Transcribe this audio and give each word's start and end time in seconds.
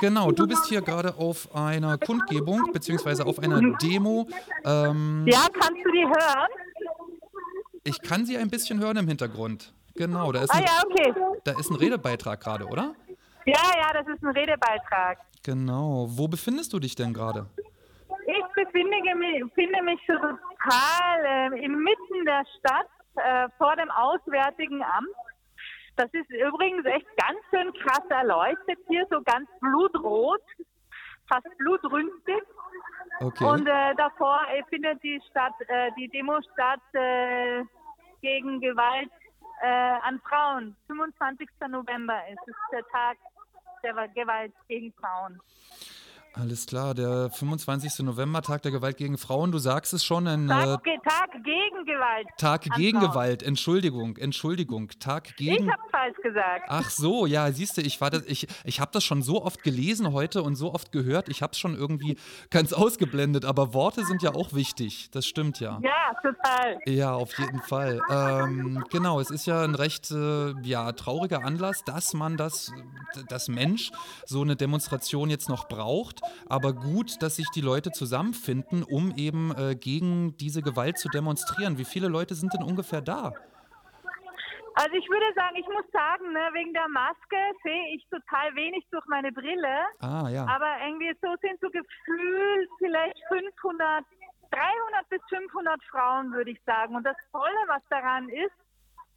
Genau, 0.00 0.30
du 0.30 0.46
bist 0.46 0.66
hier 0.66 0.80
gerade 0.82 1.14
auf 1.18 1.54
einer 1.54 1.98
Kundgebung 1.98 2.70
beziehungsweise 2.72 3.26
auf 3.26 3.38
einer 3.38 3.60
Demo. 3.78 4.28
Ähm, 4.64 5.24
Ja, 5.26 5.46
kannst 5.52 5.84
du 5.84 5.90
die 5.92 6.04
hören? 6.06 6.48
ich 7.84 8.00
kann 8.02 8.26
sie 8.26 8.36
ein 8.36 8.50
bisschen 8.50 8.80
hören 8.80 8.96
im 8.98 9.08
Hintergrund. 9.08 9.72
Genau, 9.96 10.30
da 10.30 10.42
ist 10.42 10.50
Ah 10.50 10.58
ein, 10.58 10.64
ja, 10.64 10.82
okay. 10.86 11.14
da 11.44 11.58
ist 11.58 11.70
ein 11.70 11.76
Redebeitrag 11.76 12.40
gerade, 12.40 12.66
oder? 12.66 12.94
Ja, 13.46 13.54
ja, 13.76 13.92
das 13.94 14.06
ist 14.06 14.22
ein 14.22 14.30
Redebeitrag. 14.30 15.18
Genau. 15.42 16.06
Wo 16.10 16.28
befindest 16.28 16.72
du 16.72 16.78
dich 16.78 16.94
denn 16.94 17.12
gerade? 17.14 17.46
Ich 18.26 18.44
befinde 18.54 18.96
mich, 19.16 19.42
befinde 19.42 19.82
mich 19.82 19.98
total 20.06 21.24
äh, 21.54 21.64
inmitten 21.64 22.24
der 22.26 22.44
Stadt 22.58 22.86
äh, 23.16 23.48
vor 23.56 23.74
dem 23.76 23.90
Auswärtigen 23.90 24.82
Amt. 24.82 25.08
Das 25.98 26.14
ist 26.14 26.30
übrigens 26.30 26.86
echt 26.86 27.08
ganz 27.16 27.40
schön 27.50 27.72
krass 27.74 28.04
erleuchtet 28.08 28.78
hier, 28.86 29.04
so 29.10 29.20
ganz 29.20 29.50
blutrot, 29.58 30.40
fast 31.28 31.48
blutrünstig. 31.58 32.40
Okay. 33.18 33.44
Und 33.44 33.66
äh, 33.66 33.96
davor 33.96 34.40
äh, 34.48 34.62
findet 34.70 35.02
die 35.02 35.20
Stadt, 35.28 35.54
äh, 35.66 35.90
die 35.98 36.06
Demo 36.06 36.40
statt 36.52 36.80
äh, 36.92 37.64
gegen 38.22 38.60
Gewalt 38.60 39.10
äh, 39.60 39.66
an 39.66 40.20
Frauen. 40.20 40.76
25. 40.86 41.48
November 41.68 42.20
ist 42.28 42.46
es 42.46 42.54
der 42.70 42.86
Tag 42.90 43.16
der 43.82 44.06
Gewalt 44.14 44.52
gegen 44.68 44.92
Frauen. 44.92 45.40
Alles 46.40 46.66
klar, 46.66 46.94
der 46.94 47.30
25. 47.30 48.04
November, 48.04 48.42
Tag 48.42 48.62
der 48.62 48.70
Gewalt 48.70 48.96
gegen 48.96 49.18
Frauen. 49.18 49.50
Du 49.50 49.58
sagst 49.58 49.92
es 49.92 50.04
schon, 50.04 50.28
ein 50.28 50.44
äh, 50.48 50.52
Tag, 50.52 50.84
ge 50.84 50.96
Tag 51.02 51.32
gegen 51.42 51.84
Gewalt. 51.84 52.28
Tag 52.36 52.62
gegen 52.76 53.00
Frauen. 53.00 53.10
Gewalt. 53.10 53.42
Entschuldigung, 53.42 54.16
Entschuldigung. 54.16 54.88
Tag 55.00 55.30
Ich 55.30 55.36
gegen. 55.36 55.68
habe 55.68 55.82
falsch 55.90 56.16
gesagt. 56.22 56.66
Ach 56.68 56.90
so, 56.90 57.26
ja, 57.26 57.50
siehst 57.50 57.76
du, 57.76 57.80
ich 57.80 58.00
war 58.00 58.10
das, 58.10 58.22
ich, 58.26 58.46
ich 58.62 58.78
habe 58.78 58.92
das 58.92 59.02
schon 59.02 59.22
so 59.22 59.42
oft 59.44 59.64
gelesen 59.64 60.12
heute 60.12 60.44
und 60.44 60.54
so 60.54 60.72
oft 60.72 60.92
gehört. 60.92 61.28
Ich 61.28 61.42
habe 61.42 61.52
es 61.54 61.58
schon 61.58 61.74
irgendwie 61.74 62.16
ganz 62.50 62.72
ausgeblendet, 62.72 63.44
aber 63.44 63.74
Worte 63.74 64.04
sind 64.04 64.22
ja 64.22 64.32
auch 64.32 64.52
wichtig. 64.52 65.10
Das 65.10 65.26
stimmt 65.26 65.58
ja. 65.58 65.80
Ja, 65.82 66.14
total. 66.22 66.78
Ja, 66.86 67.14
auf 67.14 67.36
jeden 67.36 67.62
Fall. 67.62 68.00
Ähm, 68.10 68.84
genau, 68.90 69.18
es 69.18 69.30
ist 69.30 69.46
ja 69.46 69.64
ein 69.64 69.74
recht 69.74 70.12
äh, 70.12 70.52
ja, 70.62 70.92
trauriger 70.92 71.44
Anlass, 71.44 71.82
dass 71.84 72.14
man 72.14 72.36
das, 72.36 72.72
das 73.28 73.48
Mensch 73.48 73.90
so 74.24 74.42
eine 74.42 74.54
Demonstration 74.54 75.30
jetzt 75.30 75.48
noch 75.48 75.66
braucht. 75.66 76.20
Aber 76.48 76.72
gut, 76.72 77.22
dass 77.22 77.36
sich 77.36 77.48
die 77.54 77.60
Leute 77.60 77.92
zusammenfinden, 77.92 78.82
um 78.82 79.12
eben 79.16 79.52
äh, 79.56 79.74
gegen 79.74 80.36
diese 80.36 80.62
Gewalt 80.62 80.98
zu 80.98 81.08
demonstrieren. 81.08 81.78
Wie 81.78 81.84
viele 81.84 82.08
Leute 82.08 82.34
sind 82.34 82.52
denn 82.54 82.62
ungefähr 82.62 83.00
da? 83.00 83.32
Also 84.80 84.94
ich 84.94 85.08
würde 85.10 85.26
sagen, 85.34 85.56
ich 85.56 85.66
muss 85.66 85.90
sagen, 85.92 86.32
ne, 86.32 86.50
wegen 86.52 86.72
der 86.72 86.86
Maske 86.88 87.36
sehe 87.64 87.96
ich 87.96 88.06
total 88.10 88.54
wenig 88.54 88.86
durch 88.92 89.04
meine 89.06 89.32
Brille. 89.32 89.82
Ah, 89.98 90.28
ja. 90.30 90.46
Aber 90.46 90.70
irgendwie 90.86 91.12
so 91.20 91.34
sind 91.42 91.58
so 91.60 91.66
gefühlt 91.68 92.70
vielleicht 92.78 93.18
500, 93.26 94.04
300 94.52 95.08
bis 95.08 95.20
500 95.30 95.82
Frauen, 95.90 96.32
würde 96.32 96.52
ich 96.52 96.62
sagen. 96.64 96.94
Und 96.94 97.02
das 97.02 97.16
Tolle, 97.32 97.58
was 97.66 97.82
daran 97.90 98.28
ist, 98.28 98.54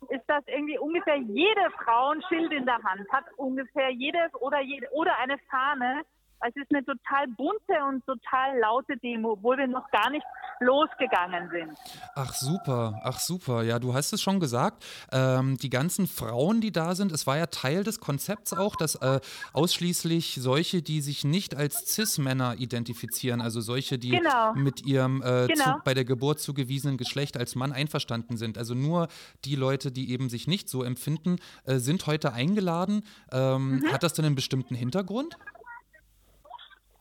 ist, 0.09 0.27
dass 0.27 0.43
irgendwie 0.47 0.79
ungefähr 0.79 1.17
jede 1.17 1.69
Frau 1.83 2.09
ein 2.09 2.23
Schild 2.27 2.51
in 2.51 2.65
der 2.65 2.81
Hand 2.81 3.07
hat. 3.11 3.25
Ungefähr 3.37 3.91
jedes 3.91 4.33
oder, 4.41 4.61
jede, 4.61 4.89
oder 4.93 5.15
eine 5.19 5.37
Fahne. 5.49 6.03
Es 6.47 6.55
ist 6.55 6.69
eine 6.73 6.83
total 6.83 7.27
bunte 7.37 7.73
und 7.87 8.05
total 8.05 8.57
laute 8.59 8.97
Demo, 8.97 9.33
obwohl 9.33 9.57
wir 9.57 9.67
noch 9.67 9.89
gar 9.91 10.09
nicht 10.09 10.25
losgegangen 10.59 11.49
sind. 11.51 11.77
Ach 12.15 12.33
super, 12.33 12.99
ach 13.03 13.19
super. 13.19 13.63
Ja, 13.63 13.79
du 13.79 13.93
hast 13.93 14.13
es 14.13 14.21
schon 14.21 14.39
gesagt. 14.39 14.83
Ähm, 15.11 15.57
die 15.57 15.69
ganzen 15.69 16.07
Frauen, 16.07 16.61
die 16.61 16.71
da 16.71 16.95
sind, 16.95 17.11
es 17.11 17.27
war 17.27 17.37
ja 17.37 17.47
Teil 17.47 17.83
des 17.83 17.99
Konzepts 17.99 18.53
auch, 18.53 18.75
dass 18.75 18.95
äh, 18.95 19.19
ausschließlich 19.53 20.35
solche, 20.41 20.81
die 20.81 21.01
sich 21.01 21.23
nicht 21.23 21.55
als 21.55 21.93
Cis-Männer 21.93 22.55
identifizieren, 22.57 23.41
also 23.41 23.61
solche, 23.61 23.97
die 23.99 24.09
Genau. 24.09 24.53
mit 24.53 24.85
ihrem 24.85 25.21
äh, 25.21 25.47
Genau. 25.47 25.63
zu, 25.63 25.81
bei 25.83 25.93
der 25.93 26.05
Geburt 26.05 26.39
zugewiesenen 26.39 26.97
Geschlecht 26.97 27.37
als 27.37 27.55
Mann 27.55 27.71
einverstanden 27.71 28.37
sind. 28.37 28.57
Also 28.57 28.73
nur 28.73 29.07
die 29.45 29.55
Leute, 29.55 29.91
die 29.91 30.11
eben 30.11 30.29
sich 30.29 30.47
nicht 30.47 30.69
so 30.69 30.83
empfinden, 30.83 31.37
äh, 31.65 31.77
sind 31.77 32.07
heute 32.07 32.33
eingeladen. 32.33 33.03
Ähm, 33.31 33.51
Mhm. 33.61 33.91
Hat 33.91 34.01
das 34.03 34.13
denn 34.13 34.25
einen 34.25 34.35
bestimmten 34.35 34.75
Hintergrund? 34.75 35.37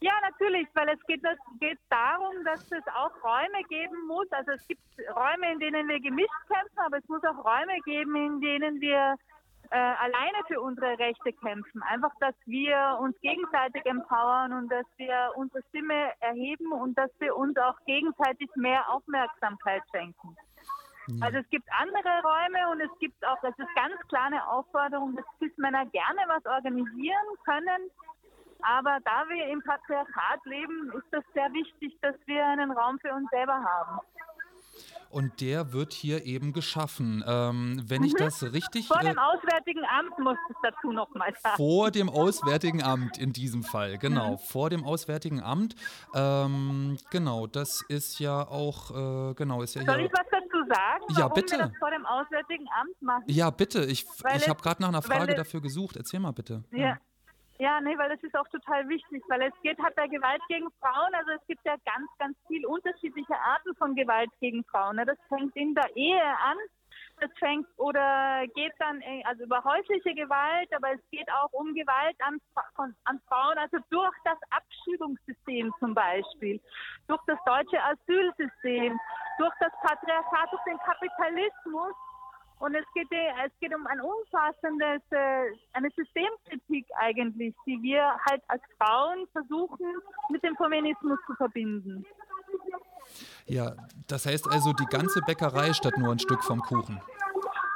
Ja, 0.03 0.12
natürlich, 0.22 0.66
weil 0.75 0.88
es 0.88 1.06
geht, 1.06 1.22
es 1.25 1.38
geht 1.61 1.78
darum, 1.91 2.43
dass 2.44 2.61
es 2.72 2.87
auch 2.94 3.12
Räume 3.22 3.62
geben 3.69 4.06
muss. 4.06 4.31
Also 4.33 4.53
es 4.53 4.66
gibt 4.66 4.83
Räume, 5.15 5.53
in 5.53 5.59
denen 5.59 5.88
wir 5.88 6.00
gemischt 6.00 6.49
kämpfen, 6.49 6.78
aber 6.78 6.99
es 6.99 7.09
muss 7.09 7.22
auch 7.25 7.44
Räume 7.44 7.78
geben, 7.84 8.16
in 8.16 8.41
denen 8.41 8.81
wir 8.81 9.16
äh, 9.71 9.77
alleine 9.77 10.38
für 10.49 10.61
unsere 10.61 10.99
Rechte 10.99 11.33
kämpfen. 11.34 11.83
Einfach, 11.83 12.12
dass 12.19 12.34
wir 12.47 12.99
uns 13.00 13.19
gegenseitig 13.21 13.84
empowern 13.84 14.55
und 14.55 14.69
dass 14.71 14.87
wir 14.97 15.33
unsere 15.37 15.62
Stimme 15.69 16.12
erheben 16.21 16.72
und 16.72 16.97
dass 16.97 17.11
wir 17.19 17.37
uns 17.37 17.56
auch 17.59 17.78
gegenseitig 17.84 18.49
mehr 18.56 18.88
Aufmerksamkeit 18.91 19.82
schenken. 19.91 20.34
Also 21.21 21.38
es 21.38 21.50
gibt 21.50 21.69
andere 21.72 22.22
Räume 22.22 22.71
und 22.71 22.81
es 22.81 22.99
gibt 23.00 23.27
auch, 23.27 23.38
das 23.43 23.59
ist 23.59 23.75
ganz 23.75 23.94
klar 24.09 24.27
eine 24.27 24.47
Aufforderung, 24.47 25.17
dass 25.17 25.25
Cis-Männer 25.38 25.87
gerne 25.87 26.21
was 26.28 26.44
organisieren 26.47 27.27
können. 27.44 27.91
Aber 28.62 28.98
da 29.04 29.25
wir 29.28 29.47
im 29.48 29.62
Patriarchat 29.62 30.44
leben, 30.44 30.93
ist 30.97 31.06
das 31.10 31.25
sehr 31.34 31.53
wichtig, 31.53 31.98
dass 32.03 32.15
wir 32.26 32.44
einen 32.47 32.71
Raum 32.72 32.98
für 33.00 33.12
uns 33.15 33.28
selber 33.31 33.54
haben. 33.54 34.00
Und 35.10 35.41
der 35.41 35.72
wird 35.72 35.93
hier 35.93 36.25
eben 36.25 36.53
geschaffen. 36.53 37.25
Ähm, 37.26 37.82
wenn 37.88 38.04
ich 38.04 38.15
das 38.15 38.44
richtig. 38.53 38.88
Mhm. 38.88 38.94
Vor 38.94 39.00
äh, 39.03 39.06
dem 39.06 39.19
Auswärtigen 39.19 39.84
Amt 39.84 40.16
muss 40.20 40.37
ich 40.49 40.56
dazu 40.62 40.93
nochmal 40.93 41.34
sagen. 41.43 41.56
Vor 41.56 41.91
dem 41.91 42.09
Auswärtigen 42.09 42.81
Amt 42.81 43.19
in 43.19 43.32
diesem 43.32 43.65
Fall, 43.65 43.94
Mhm. 43.94 43.99
genau. 43.99 44.37
Vor 44.37 44.70
dem 44.70 44.84
Auswärtigen 44.84 45.43
Amt. 45.43 45.75
Ähm, 46.15 46.97
genau, 47.10 47.49
das 47.49 47.82
ist 47.88 48.20
ja 48.20 48.47
auch, 48.47 48.91
äh, 49.31 49.34
genau, 49.34 49.62
ist 49.62 49.75
ja 49.75 49.84
Soll 49.84 49.97
hier. 49.97 50.06
ich 50.06 50.12
was 50.12 50.26
dazu 50.31 50.59
sagen, 50.69 51.04
Ja, 51.19 51.26
bitte. 51.28 51.56
wir 51.59 51.66
das 51.66 51.76
vor 51.78 51.91
dem 51.91 52.06
Auswärtigen 52.06 52.66
Amt 52.81 53.03
machen? 53.03 53.25
Ja, 53.26 53.50
bitte. 53.50 53.84
Ich, 53.87 54.06
Weil 54.22 54.37
ich 54.37 54.43
es- 54.43 54.49
habe 54.49 54.62
gerade 54.62 54.81
nach 54.81 54.88
einer 54.91 55.03
Frage 55.03 55.32
es- 55.32 55.37
dafür 55.38 55.60
gesucht. 55.60 55.97
Erzähl 55.97 56.20
mal 56.20 56.32
bitte. 56.32 56.62
Ja. 56.70 56.78
Ja, 56.78 56.97
nee, 57.82 57.97
weil 57.98 58.09
das 58.09 58.22
ist 58.22 58.34
auch 58.34 58.48
total 58.48 58.88
wichtig, 58.88 59.22
weil 59.28 59.43
es 59.43 59.53
geht 59.62 59.78
halt 59.78 59.94
bei 59.94 60.09
Gewalt 60.09 60.41
gegen 60.48 60.71
Frauen, 60.81 61.15
also 61.15 61.32
es 61.32 61.47
gibt 61.47 61.62
ja 61.66 61.76
ganz, 61.84 62.09
ganz 62.19 62.34
viel 62.47 62.65
unterschiedliche 62.65 63.38
Arten 63.38 63.75
von 63.76 63.94
Gewalt 63.94 64.31
gegen 64.41 64.65
Frauen. 64.65 64.97
Ne? 64.97 65.04
Das 65.04 65.19
fängt 65.28 65.54
in 65.56 65.75
der 65.75 65.94
Ehe 65.94 66.25
an, 66.25 66.56
das 67.20 67.31
fängt 67.38 67.66
oder 67.76 68.47
geht 68.54 68.72
dann 68.78 69.03
äh, 69.03 69.22
also 69.25 69.44
über 69.44 69.62
häusliche 69.62 70.15
Gewalt, 70.15 70.72
aber 70.75 70.93
es 70.94 71.00
geht 71.10 71.31
auch 71.31 71.53
um 71.53 71.75
Gewalt 71.75 72.16
an, 72.20 72.41
von, 72.75 72.94
an 73.04 73.20
Frauen, 73.28 73.59
also 73.59 73.76
durch 73.91 74.16
das 74.25 74.38
Abschiebungssystem 74.49 75.70
zum 75.81 75.93
Beispiel, 75.94 76.59
durch 77.09 77.20
das 77.26 77.38
deutsche 77.44 77.82
Asylsystem, 77.82 78.99
durch 79.37 79.54
das 79.60 79.72
Patriarchat, 79.82 80.50
durch 80.50 80.62
den 80.65 80.78
Kapitalismus. 80.78 81.93
Und 82.60 82.75
es 82.75 82.84
geht, 82.94 83.10
äh, 83.10 83.32
es 83.47 83.53
geht 83.59 83.75
um 83.75 83.87
ein 83.87 84.00
umfassendes, 84.00 85.00
äh, 85.10 85.50
eine 85.72 85.88
Systemkritik 85.97 86.87
eigentlich, 86.98 87.54
die 87.66 87.81
wir 87.82 88.15
halt 88.28 88.43
als 88.48 88.62
Frauen 88.78 89.26
versuchen, 89.32 89.87
mit 90.28 90.43
dem 90.44 90.54
Feminismus 90.56 91.19
zu 91.26 91.34
verbinden. 91.34 92.04
Ja, 93.47 93.72
das 94.06 94.26
heißt 94.26 94.47
also 94.53 94.75
die 94.75 94.84
ganze 94.84 95.22
Bäckerei 95.22 95.72
statt 95.72 95.97
nur 95.97 96.12
ein 96.12 96.19
Stück 96.19 96.44
vom 96.44 96.60
Kuchen. 96.60 97.00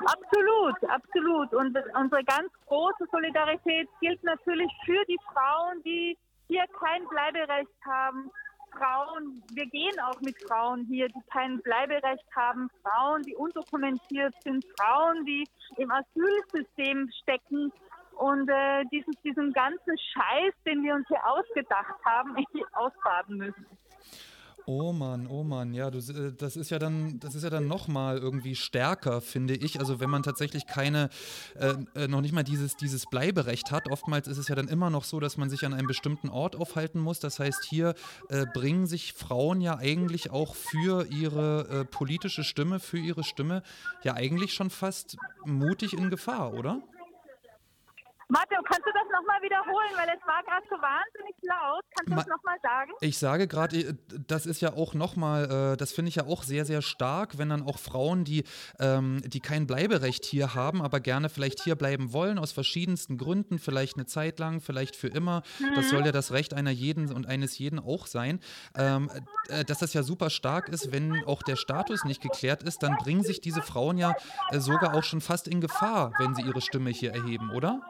Absolut, 0.04 0.84
absolut. 0.90 1.54
Und 1.54 1.76
unsere 1.98 2.22
ganz 2.24 2.52
große 2.66 3.06
Solidarität 3.10 3.88
gilt 4.02 4.22
natürlich 4.22 4.70
für 4.84 5.02
die 5.08 5.18
Frauen, 5.32 5.82
die 5.82 6.18
hier 6.48 6.64
kein 6.78 7.08
Bleiberecht 7.08 7.72
haben. 7.86 8.30
Frauen, 8.76 9.42
wir 9.52 9.66
gehen 9.66 9.98
auch 10.00 10.20
mit 10.20 10.36
Frauen 10.46 10.86
hier, 10.86 11.08
die 11.08 11.22
kein 11.32 11.60
Bleiberecht 11.60 12.26
haben. 12.34 12.68
Frauen, 12.82 13.22
die 13.22 13.34
undokumentiert 13.34 14.34
sind. 14.42 14.64
Frauen, 14.78 15.24
die 15.24 15.44
im 15.76 15.90
Asylsystem 15.90 17.10
stecken 17.22 17.72
und 18.16 18.48
äh, 18.48 18.84
diesen, 18.92 19.14
diesen 19.24 19.52
ganzen 19.52 19.96
Scheiß, 19.98 20.54
den 20.66 20.82
wir 20.82 20.94
uns 20.94 21.06
hier 21.08 21.24
ausgedacht 21.26 21.94
haben, 22.04 22.36
ausbaden 22.72 23.38
müssen. 23.38 23.66
Oh 24.66 24.92
Mann, 24.92 25.26
oh 25.26 25.44
Mann, 25.44 25.74
ja, 25.74 25.90
du, 25.90 25.98
äh, 25.98 26.32
das 26.36 26.56
ist 26.56 26.70
ja 26.70 26.78
dann, 26.78 27.20
das 27.20 27.34
ist 27.34 27.42
ja 27.42 27.50
dann 27.50 27.68
noch 27.68 27.86
mal 27.86 28.16
irgendwie 28.16 28.56
stärker, 28.56 29.20
finde 29.20 29.54
ich. 29.54 29.78
Also 29.78 30.00
wenn 30.00 30.08
man 30.08 30.22
tatsächlich 30.22 30.66
keine, 30.66 31.10
äh, 31.56 31.74
äh, 31.94 32.08
noch 32.08 32.22
nicht 32.22 32.32
mal 32.32 32.44
dieses, 32.44 32.74
dieses 32.76 33.04
Bleiberecht 33.06 33.70
hat. 33.70 33.90
Oftmals 33.90 34.26
ist 34.26 34.38
es 34.38 34.48
ja 34.48 34.54
dann 34.54 34.68
immer 34.68 34.88
noch 34.88 35.04
so, 35.04 35.20
dass 35.20 35.36
man 35.36 35.50
sich 35.50 35.66
an 35.66 35.74
einem 35.74 35.86
bestimmten 35.86 36.30
Ort 36.30 36.56
aufhalten 36.56 36.98
muss. 36.98 37.20
Das 37.20 37.38
heißt, 37.38 37.64
hier 37.64 37.94
äh, 38.30 38.46
bringen 38.54 38.86
sich 38.86 39.12
Frauen 39.12 39.60
ja 39.60 39.76
eigentlich 39.76 40.30
auch 40.30 40.54
für 40.54 41.06
ihre 41.10 41.68
äh, 41.68 41.84
politische 41.84 42.42
Stimme, 42.42 42.80
für 42.80 42.98
ihre 42.98 43.22
Stimme 43.22 43.62
ja 44.02 44.14
eigentlich 44.14 44.54
schon 44.54 44.70
fast 44.70 45.16
mutig 45.44 45.92
in 45.92 46.08
Gefahr, 46.08 46.54
oder? 46.54 46.80
Martin, 48.28 48.58
kannst 48.64 48.86
du 48.86 48.92
das 48.92 49.04
nochmal 49.12 49.42
wiederholen, 49.42 49.90
weil 49.96 50.08
es 50.08 50.26
war 50.26 50.42
gerade 50.44 50.66
so 50.70 50.76
wahnsinnig 50.76 51.34
laut. 51.42 51.84
Kannst 51.96 52.08
du 52.08 52.14
Ma 52.14 52.16
das 52.16 52.26
nochmal 52.26 52.56
sagen? 52.62 52.92
Ich 53.00 53.18
sage 53.18 53.46
gerade, 53.46 53.76
äh, 53.76 53.94
das 54.26 54.46
ist 54.46 54.62
ja 54.62 54.72
auch 54.72 54.94
nochmal, 54.94 55.72
äh, 55.74 55.76
das 55.76 55.92
finde 55.92 56.08
ich 56.08 56.16
ja 56.16 56.26
auch 56.26 56.42
sehr, 56.42 56.64
sehr 56.64 56.80
stark, 56.80 57.38
wenn 57.38 57.50
dann 57.50 57.62
auch 57.62 57.78
Frauen, 57.78 58.24
die, 58.24 58.44
ähm, 58.78 59.20
die 59.26 59.40
kein 59.40 59.66
Bleiberecht 59.66 60.24
hier 60.24 60.54
haben, 60.54 60.80
aber 60.80 61.00
gerne 61.00 61.28
vielleicht 61.28 61.62
hier 61.62 61.76
bleiben 61.76 62.12
wollen, 62.12 62.38
aus 62.38 62.52
verschiedensten 62.52 63.18
Gründen, 63.18 63.58
vielleicht 63.58 63.96
eine 63.96 64.06
Zeit 64.06 64.38
lang, 64.38 64.60
vielleicht 64.60 64.96
für 64.96 65.08
immer. 65.08 65.42
Das 65.74 65.90
soll 65.90 66.04
ja 66.06 66.12
das 66.12 66.32
Recht 66.32 66.54
einer 66.54 66.70
jeden 66.70 67.12
und 67.12 67.26
eines 67.26 67.58
jeden 67.58 67.78
auch 67.78 68.06
sein. 68.06 68.40
Ähm, 68.76 69.10
äh, 69.48 69.64
dass 69.64 69.78
das 69.78 69.92
ja 69.92 70.02
super 70.02 70.30
stark 70.30 70.68
ist, 70.68 70.92
wenn 70.92 71.24
auch 71.24 71.42
der 71.42 71.56
Status 71.56 72.04
nicht 72.04 72.22
geklärt 72.22 72.62
ist, 72.62 72.82
dann 72.82 72.96
bringen 72.96 73.22
sich 73.22 73.40
diese 73.40 73.62
Frauen 73.62 73.98
ja 73.98 74.14
sogar 74.52 74.94
auch 74.94 75.04
schon 75.04 75.20
fast 75.20 75.48
in 75.48 75.60
Gefahr, 75.60 76.12
wenn 76.18 76.34
sie 76.34 76.42
ihre 76.42 76.60
Stimme 76.60 76.90
hier 76.90 77.12
erheben, 77.12 77.50
oder? 77.50 77.80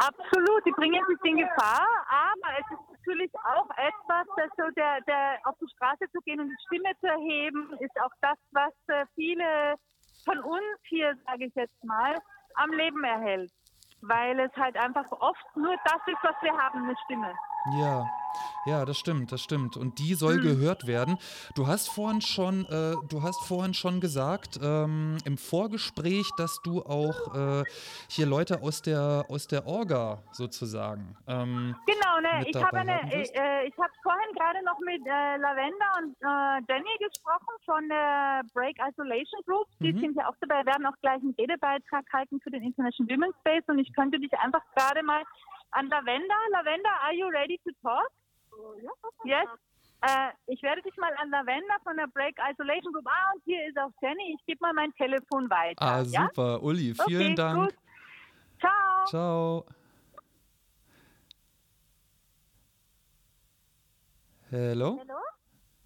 Absolut, 0.00 0.64
die 0.64 0.70
bringen 0.72 1.04
sich 1.08 1.18
in 1.24 1.36
Gefahr, 1.36 1.86
aber 2.08 2.58
es 2.58 2.64
ist 2.72 2.98
natürlich 2.98 3.30
auch 3.34 3.68
etwas, 3.76 4.26
dass 4.34 4.50
so 4.56 4.70
der, 4.74 5.00
der 5.02 5.38
auf 5.44 5.54
die 5.60 5.68
Straße 5.76 6.10
zu 6.10 6.20
gehen 6.24 6.40
und 6.40 6.48
die 6.48 6.56
Stimme 6.66 6.90
zu 7.00 7.06
erheben, 7.06 7.70
ist 7.80 8.00
auch 8.00 8.12
das, 8.22 8.38
was 8.52 8.72
äh, 8.86 9.04
viele 9.14 9.74
von 10.24 10.38
uns 10.38 10.80
hier, 10.88 11.14
sage 11.26 11.44
ich 11.44 11.54
jetzt 11.54 11.84
mal, 11.84 12.16
am 12.54 12.72
Leben 12.72 13.04
erhält. 13.04 13.52
Weil 14.02 14.38
es 14.40 14.52
halt 14.56 14.76
einfach 14.76 15.10
oft 15.12 15.44
nur 15.56 15.76
das 15.84 16.00
ist, 16.06 16.18
was 16.22 16.34
wir 16.42 16.52
haben, 16.56 16.84
eine 16.84 16.96
Stimme. 17.04 17.34
Ja, 17.66 18.06
ja, 18.64 18.84
das 18.84 18.98
stimmt, 18.98 19.32
das 19.32 19.42
stimmt. 19.42 19.76
Und 19.76 19.98
die 19.98 20.14
soll 20.14 20.36
Mhm. 20.36 20.42
gehört 20.42 20.86
werden. 20.86 21.18
Du 21.54 21.66
hast 21.66 21.88
vorhin 21.88 22.20
schon, 22.20 22.64
äh, 22.66 22.96
du 23.08 23.22
hast 23.22 23.42
vorhin 23.46 23.74
schon 23.74 24.00
gesagt 24.00 24.58
ähm, 24.62 25.18
im 25.26 25.36
Vorgespräch, 25.36 26.36
dass 26.36 26.62
du 26.62 26.80
auch 26.82 27.34
äh, 27.34 27.64
hier 28.08 28.26
Leute 28.26 28.62
aus 28.62 28.80
der 28.82 29.26
aus 29.28 29.46
der 29.48 29.66
Orga 29.66 30.18
sozusagen. 30.30 31.16
Ähm, 31.26 31.74
Genau, 31.86 32.20
ne? 32.20 32.38
mit 32.40 32.48
Ich 32.48 32.56
habe 32.62 32.78
eine, 32.78 32.92
wirst? 33.12 33.34
äh, 33.34 33.64
ich 33.66 33.76
habe 33.78 33.92
vorhin 34.02 34.32
gerade 34.36 34.64
noch 34.64 34.78
mit 34.80 35.00
äh, 35.06 35.36
Lavenda 35.36 35.86
und 35.98 36.16
äh, 36.20 36.72
Jenny 36.72 36.96
gesprochen 36.98 37.54
von 37.64 37.88
der 37.88 38.42
Break 38.54 38.76
Isolation 38.78 39.40
Group. 39.46 39.66
Die 39.80 39.92
Mhm. 39.92 40.00
sind 40.00 40.16
ja 40.16 40.28
auch 40.28 40.34
dabei, 40.40 40.64
werden 40.66 40.86
auch 40.86 40.96
gleich 41.02 41.20
einen 41.20 41.34
Redebeitrag 41.38 42.04
halten 42.12 42.40
für 42.40 42.50
den 42.50 42.62
International 42.62 43.16
Women's 43.16 43.36
Space 43.40 43.64
und 43.68 43.78
ich 43.78 43.89
könnte 43.94 44.18
dich 44.18 44.32
einfach 44.38 44.62
gerade 44.74 45.02
mal 45.02 45.22
an 45.72 45.88
Lavenda. 45.88 46.34
Lavenda, 46.52 46.90
are 47.02 47.14
you 47.14 47.28
ready 47.28 47.58
to 47.64 47.70
talk? 47.82 48.10
Yes. 49.24 49.48
Äh, 50.02 50.30
ich 50.46 50.62
werde 50.62 50.80
dich 50.82 50.96
mal 50.96 51.12
an 51.18 51.30
Lavenda 51.30 51.74
von 51.84 51.96
der 51.96 52.06
Break 52.06 52.36
Isolation 52.50 52.92
Group. 52.92 53.06
Ah, 53.06 53.32
und 53.34 53.42
hier 53.44 53.66
ist 53.68 53.78
auch 53.78 53.92
Jenny. 54.00 54.34
Ich 54.38 54.46
gebe 54.46 54.58
mal 54.62 54.72
mein 54.72 54.92
Telefon 54.94 55.48
weiter. 55.50 55.82
ah, 55.82 56.02
ja? 56.02 56.26
super, 56.26 56.62
Uli, 56.62 56.94
vielen 57.06 57.32
okay, 57.32 57.34
Dank. 57.34 57.70
Gut. 57.70 57.74
Ciao. 58.60 59.06
Ciao. 59.06 59.66
Hello? 64.50 64.98
Hello? 64.98 65.20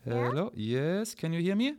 Hello? 0.05 0.51
Yes, 0.55 1.15
can 1.15 1.33
you 1.33 1.41
hear 1.41 1.57
me? 1.57 1.77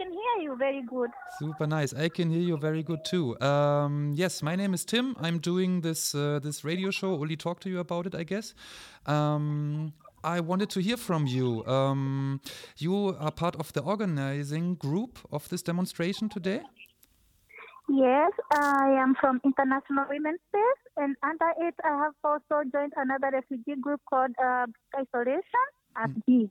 Can 0.00 0.12
hear 0.12 0.42
you 0.44 0.56
very 0.56 0.80
good. 0.80 1.10
Super 1.38 1.66
nice. 1.66 1.92
I 1.92 2.08
can 2.08 2.30
hear 2.30 2.40
you 2.40 2.56
very 2.56 2.82
good 2.82 3.04
too. 3.04 3.38
Um, 3.42 4.12
yes, 4.14 4.42
my 4.42 4.56
name 4.56 4.72
is 4.72 4.82
Tim. 4.82 5.14
I'm 5.20 5.38
doing 5.40 5.82
this 5.82 6.14
uh, 6.14 6.40
this 6.42 6.64
radio 6.64 6.90
show. 6.90 7.10
Uli 7.18 7.36
talk 7.36 7.60
to 7.60 7.68
you 7.68 7.80
about 7.80 8.06
it, 8.06 8.14
I 8.14 8.24
guess. 8.24 8.54
Um, 9.04 9.92
I 10.24 10.40
wanted 10.40 10.70
to 10.70 10.80
hear 10.80 10.96
from 10.96 11.26
you. 11.26 11.66
Um, 11.66 12.40
you 12.78 13.14
are 13.20 13.30
part 13.30 13.56
of 13.56 13.74
the 13.74 13.82
organizing 13.82 14.76
group 14.76 15.18
of 15.30 15.46
this 15.50 15.60
demonstration 15.60 16.30
today. 16.30 16.62
Yes, 17.90 18.32
I 18.52 18.96
am 19.02 19.16
from 19.20 19.42
International 19.44 20.06
Women's 20.08 20.40
Space, 20.48 20.82
and 20.96 21.14
under 21.22 21.52
it, 21.58 21.74
I 21.84 22.04
have 22.04 22.14
also 22.24 22.64
joined 22.72 22.94
another 22.96 23.32
refugee 23.34 23.78
group 23.78 24.00
called 24.08 24.34
uh, 24.42 24.64
Isolation 24.96 25.66
at 25.96 26.24
BIG. 26.24 26.50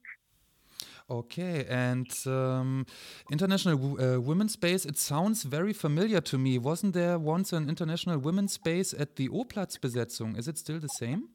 Okay, 1.10 1.66
and 1.68 2.08
um, 2.28 2.86
International 3.32 3.76
W- 3.76 3.98
uh, 3.98 4.20
Women's 4.20 4.54
Space, 4.54 4.86
it 4.86 4.98
sounds 4.98 5.42
very 5.42 5.74
familiar 5.74 6.22
to 6.22 6.38
me. 6.38 6.60
Wasn't 6.60 6.94
there 6.94 7.18
once 7.18 7.52
an 7.52 7.68
International 7.68 8.20
Women's 8.20 8.54
Space 8.54 8.94
at 8.94 9.16
the 9.16 9.28
O-Platz-Besetzung? 9.30 10.38
Is 10.38 10.48
it 10.48 10.60
still 10.60 10.80
the 10.80 10.88
same? 10.88 11.30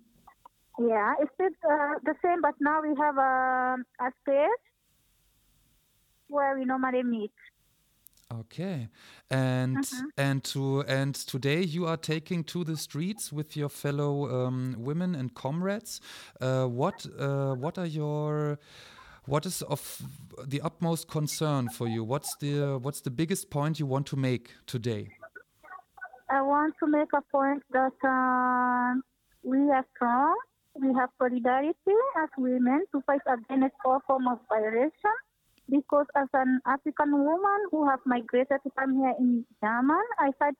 Yeah, 0.78 1.14
it's 1.20 1.30
still 1.34 1.50
uh, 1.68 1.94
the 2.04 2.14
same, 2.24 2.40
but 2.40 2.54
now 2.60 2.82
we 2.82 2.94
have 2.98 3.18
um 3.18 3.84
a 4.00 4.10
space 4.22 4.62
where 6.28 6.56
we 6.56 6.64
normally 6.64 7.02
meet. 7.02 7.32
Okay, 8.32 8.88
and 9.30 9.86
and 10.16 10.42
to 10.44 10.82
and 10.88 11.14
today 11.14 11.62
you 11.62 11.86
are 11.86 11.96
taking 11.96 12.42
to 12.44 12.64
the 12.64 12.76
streets 12.76 13.32
with 13.32 13.56
your 13.56 13.68
fellow 13.68 14.46
um, 14.46 14.74
women 14.78 15.14
and 15.14 15.34
comrades. 15.34 16.00
Uh, 16.40 16.64
what 16.64 17.06
uh, 17.18 17.54
what 17.54 17.78
are 17.78 17.86
your 17.86 18.58
what 19.26 19.46
is 19.46 19.62
of 19.62 20.02
the 20.46 20.60
utmost 20.60 21.08
concern 21.08 21.68
for 21.68 21.88
you? 21.88 22.04
What's 22.04 22.36
the 22.36 22.78
what's 22.80 23.00
the 23.00 23.10
biggest 23.10 23.50
point 23.50 23.78
you 23.78 23.86
want 23.86 24.06
to 24.08 24.16
make 24.16 24.50
today? 24.66 25.08
I 26.30 26.42
want 26.42 26.74
to 26.80 26.86
make 26.86 27.08
a 27.14 27.22
point 27.32 27.62
that 27.72 27.98
uh, 28.04 29.00
we 29.42 29.58
are 29.70 29.84
strong. 29.94 30.34
We 30.74 30.92
have 30.94 31.10
solidarity 31.18 31.96
as 32.22 32.28
women 32.36 32.84
to 32.92 33.00
fight 33.02 33.20
against 33.26 33.76
all 33.84 34.00
forms 34.06 34.26
of 34.32 34.38
violation. 34.48 35.14
Because 35.70 36.06
as 36.14 36.28
an 36.34 36.60
African 36.66 37.12
woman 37.12 37.60
who 37.70 37.88
have 37.88 38.00
migrated 38.04 38.58
to 38.64 38.70
come 38.78 38.96
here 38.98 39.14
in 39.18 39.46
German, 39.62 40.02
I 40.18 40.32
fight 40.38 40.54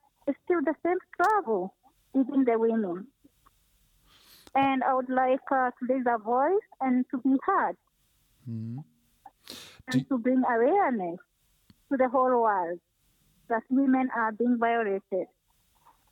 still 0.45 0.63
the 0.63 0.75
same 0.85 0.97
struggle 1.13 1.75
within 2.15 2.45
the 2.45 2.59
women. 2.59 3.07
And 4.55 4.83
I 4.85 4.95
would 4.95 5.11
like 5.11 5.41
uh, 5.51 5.71
to 5.71 5.87
raise 5.93 6.07
a 6.07 6.17
voice 6.17 6.65
and 6.81 7.05
to 7.11 7.19
be 7.19 7.37
heard 7.45 7.77
Hmm. 8.47 8.79
and 9.89 10.09
to 10.09 10.19
bring 10.19 10.43
awareness 10.45 11.19
to 11.91 11.97
the 11.97 12.09
whole 12.09 12.43
world 12.43 12.81
that 13.49 13.63
women 13.71 14.09
are 14.17 14.33
being 14.33 14.59
violated. 14.59 15.27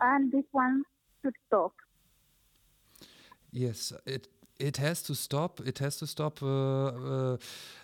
And 0.00 0.32
this 0.32 0.44
one 0.52 0.82
should 1.23 1.34
stop. 1.46 1.73
Yes, 3.52 3.93
it 4.06 4.29
it 4.62 4.76
has 4.76 5.02
to 5.02 5.14
stop. 5.14 5.60
It 5.66 5.78
has 5.78 5.96
to 5.98 6.06
stop. 6.06 6.42
Uh, 6.42 6.86
uh, 6.86 7.36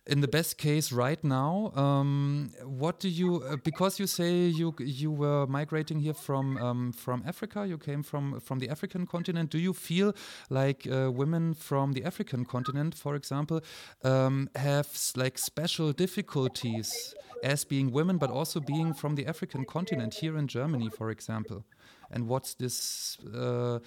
in 0.06 0.20
the 0.22 0.28
best 0.28 0.56
case, 0.56 0.90
right 0.90 1.22
now. 1.22 1.70
Um, 1.74 2.50
what 2.64 2.98
do 2.98 3.08
you? 3.08 3.42
Uh, 3.42 3.56
because 3.56 4.00
you 4.00 4.06
say 4.06 4.46
you 4.46 4.74
you 4.78 5.10
were 5.10 5.46
migrating 5.46 6.00
here 6.00 6.14
from 6.14 6.56
um, 6.56 6.92
from 6.92 7.22
Africa. 7.26 7.66
You 7.66 7.78
came 7.78 8.02
from 8.02 8.40
from 8.40 8.58
the 8.58 8.70
African 8.70 9.06
continent. 9.06 9.50
Do 9.50 9.58
you 9.58 9.74
feel 9.74 10.14
like 10.48 10.86
women 10.86 11.54
from 11.54 11.92
the 11.92 12.04
African 12.04 12.44
continent, 12.44 12.94
for 12.94 13.14
example, 13.14 13.60
um, 14.02 14.48
have 14.54 14.88
like 15.16 15.36
special 15.38 15.92
difficulties 15.92 17.14
as 17.42 17.64
being 17.64 17.92
women, 17.92 18.18
but 18.18 18.30
also 18.30 18.60
being 18.60 18.94
from 18.94 19.14
the 19.14 19.26
African 19.26 19.64
continent 19.64 20.14
here 20.14 20.38
in 20.38 20.46
Germany, 20.46 20.88
for 20.88 21.10
example? 21.10 21.64
And 22.10 22.28
what's 22.28 22.54
this? 22.54 23.18
Uh, 23.34 23.78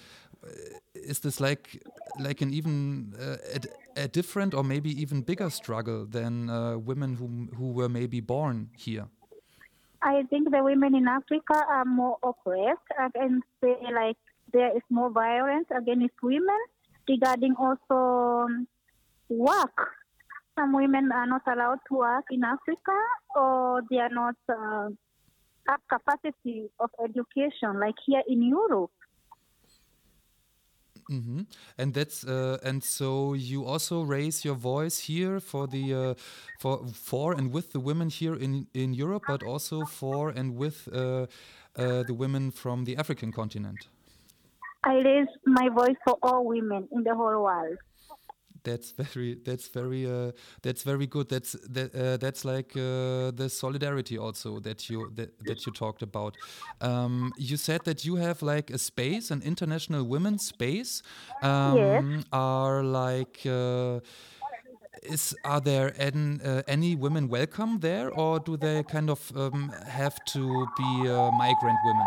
is 0.94 1.20
this 1.20 1.40
like 1.40 1.82
like 2.18 2.40
an 2.40 2.52
even 2.52 3.14
uh, 3.18 3.36
a, 3.54 4.04
a 4.04 4.08
different 4.08 4.54
or 4.54 4.64
maybe 4.64 4.90
even 5.00 5.22
bigger 5.22 5.50
struggle 5.50 6.06
than 6.06 6.50
uh, 6.50 6.78
women 6.78 7.16
who 7.16 7.48
who 7.56 7.72
were 7.72 7.88
maybe 7.88 8.20
born 8.20 8.70
here? 8.76 9.06
I 10.02 10.24
think 10.30 10.50
the 10.50 10.62
women 10.62 10.94
in 10.94 11.06
Africa 11.06 11.64
are 11.68 11.84
more 11.84 12.18
oppressed. 12.22 12.88
and 12.98 13.12
can 13.12 13.42
say 13.60 13.76
like 13.94 14.16
there 14.52 14.76
is 14.76 14.82
more 14.90 15.10
violence 15.10 15.68
against 15.70 16.14
women 16.22 16.58
regarding 17.08 17.54
also 17.56 18.46
um, 18.46 18.66
work. 19.28 19.90
Some 20.58 20.72
women 20.74 21.10
are 21.12 21.26
not 21.26 21.42
allowed 21.46 21.78
to 21.88 21.94
work 21.94 22.24
in 22.30 22.44
Africa 22.44 22.98
or 23.34 23.82
they 23.90 23.98
are 23.98 24.10
not 24.10 24.36
have 25.68 25.80
capacity 25.88 26.70
of 26.80 26.90
education 27.04 27.78
like 27.80 27.94
here 28.06 28.22
in 28.28 28.42
Europe. 28.42 28.90
hmm 31.08 31.42
And 31.78 31.94
that's 31.94 32.24
uh, 32.24 32.58
and 32.62 32.82
so 32.82 33.34
you 33.34 33.64
also 33.64 34.02
raise 34.02 34.44
your 34.44 34.54
voice 34.54 34.98
here 35.00 35.40
for 35.40 35.66
the 35.66 35.94
uh, 35.94 36.14
for 36.58 36.86
for 36.92 37.32
and 37.34 37.52
with 37.52 37.72
the 37.72 37.80
women 37.80 38.08
here 38.08 38.34
in 38.34 38.66
in 38.74 38.94
Europe, 38.94 39.24
but 39.26 39.42
also 39.42 39.84
for 39.84 40.30
and 40.30 40.56
with 40.56 40.88
uh, 40.92 41.26
uh, 41.76 42.02
the 42.04 42.14
women 42.14 42.50
from 42.50 42.84
the 42.84 42.96
African 42.96 43.32
continent. 43.32 43.88
I 44.84 44.94
raise 44.96 45.28
my 45.46 45.68
voice 45.68 45.96
for 46.04 46.18
all 46.22 46.44
women 46.44 46.88
in 46.92 47.04
the 47.04 47.14
whole 47.14 47.42
world. 47.42 47.78
That's 48.64 48.90
very 48.92 49.34
that's 49.44 49.68
very 49.68 50.06
uh, 50.06 50.32
that's 50.62 50.82
very 50.82 51.06
good. 51.06 51.28
That's 51.28 51.52
that 51.70 51.94
uh, 51.94 52.16
that's 52.16 52.44
like 52.44 52.76
uh, 52.76 53.32
the 53.32 53.48
solidarity 53.48 54.18
also 54.18 54.60
that 54.60 54.88
you 54.88 55.10
that, 55.16 55.38
that 55.46 55.66
you 55.66 55.72
talked 55.72 56.02
about. 56.02 56.36
Um, 56.80 57.32
you 57.36 57.56
said 57.56 57.84
that 57.84 58.04
you 58.04 58.16
have 58.16 58.42
like 58.42 58.70
a 58.70 58.78
space, 58.78 59.30
an 59.30 59.42
international 59.42 60.04
women's 60.04 60.44
space. 60.46 61.02
Um, 61.42 61.76
Yes. 61.76 62.24
Are 62.32 62.82
like. 62.82 63.40
Uh, 63.46 64.00
is 65.02 65.34
are 65.44 65.60
there 65.60 65.88
an, 65.98 66.40
uh, 66.44 66.62
any 66.68 66.94
women 66.94 67.28
welcome 67.28 67.80
there, 67.80 68.10
or 68.10 68.38
do 68.38 68.56
they 68.56 68.84
kind 68.84 69.10
of 69.10 69.32
um, 69.36 69.72
have 69.86 70.24
to 70.26 70.66
be 70.78 71.08
uh, 71.08 71.30
migrant 71.32 71.78
women? 71.84 72.06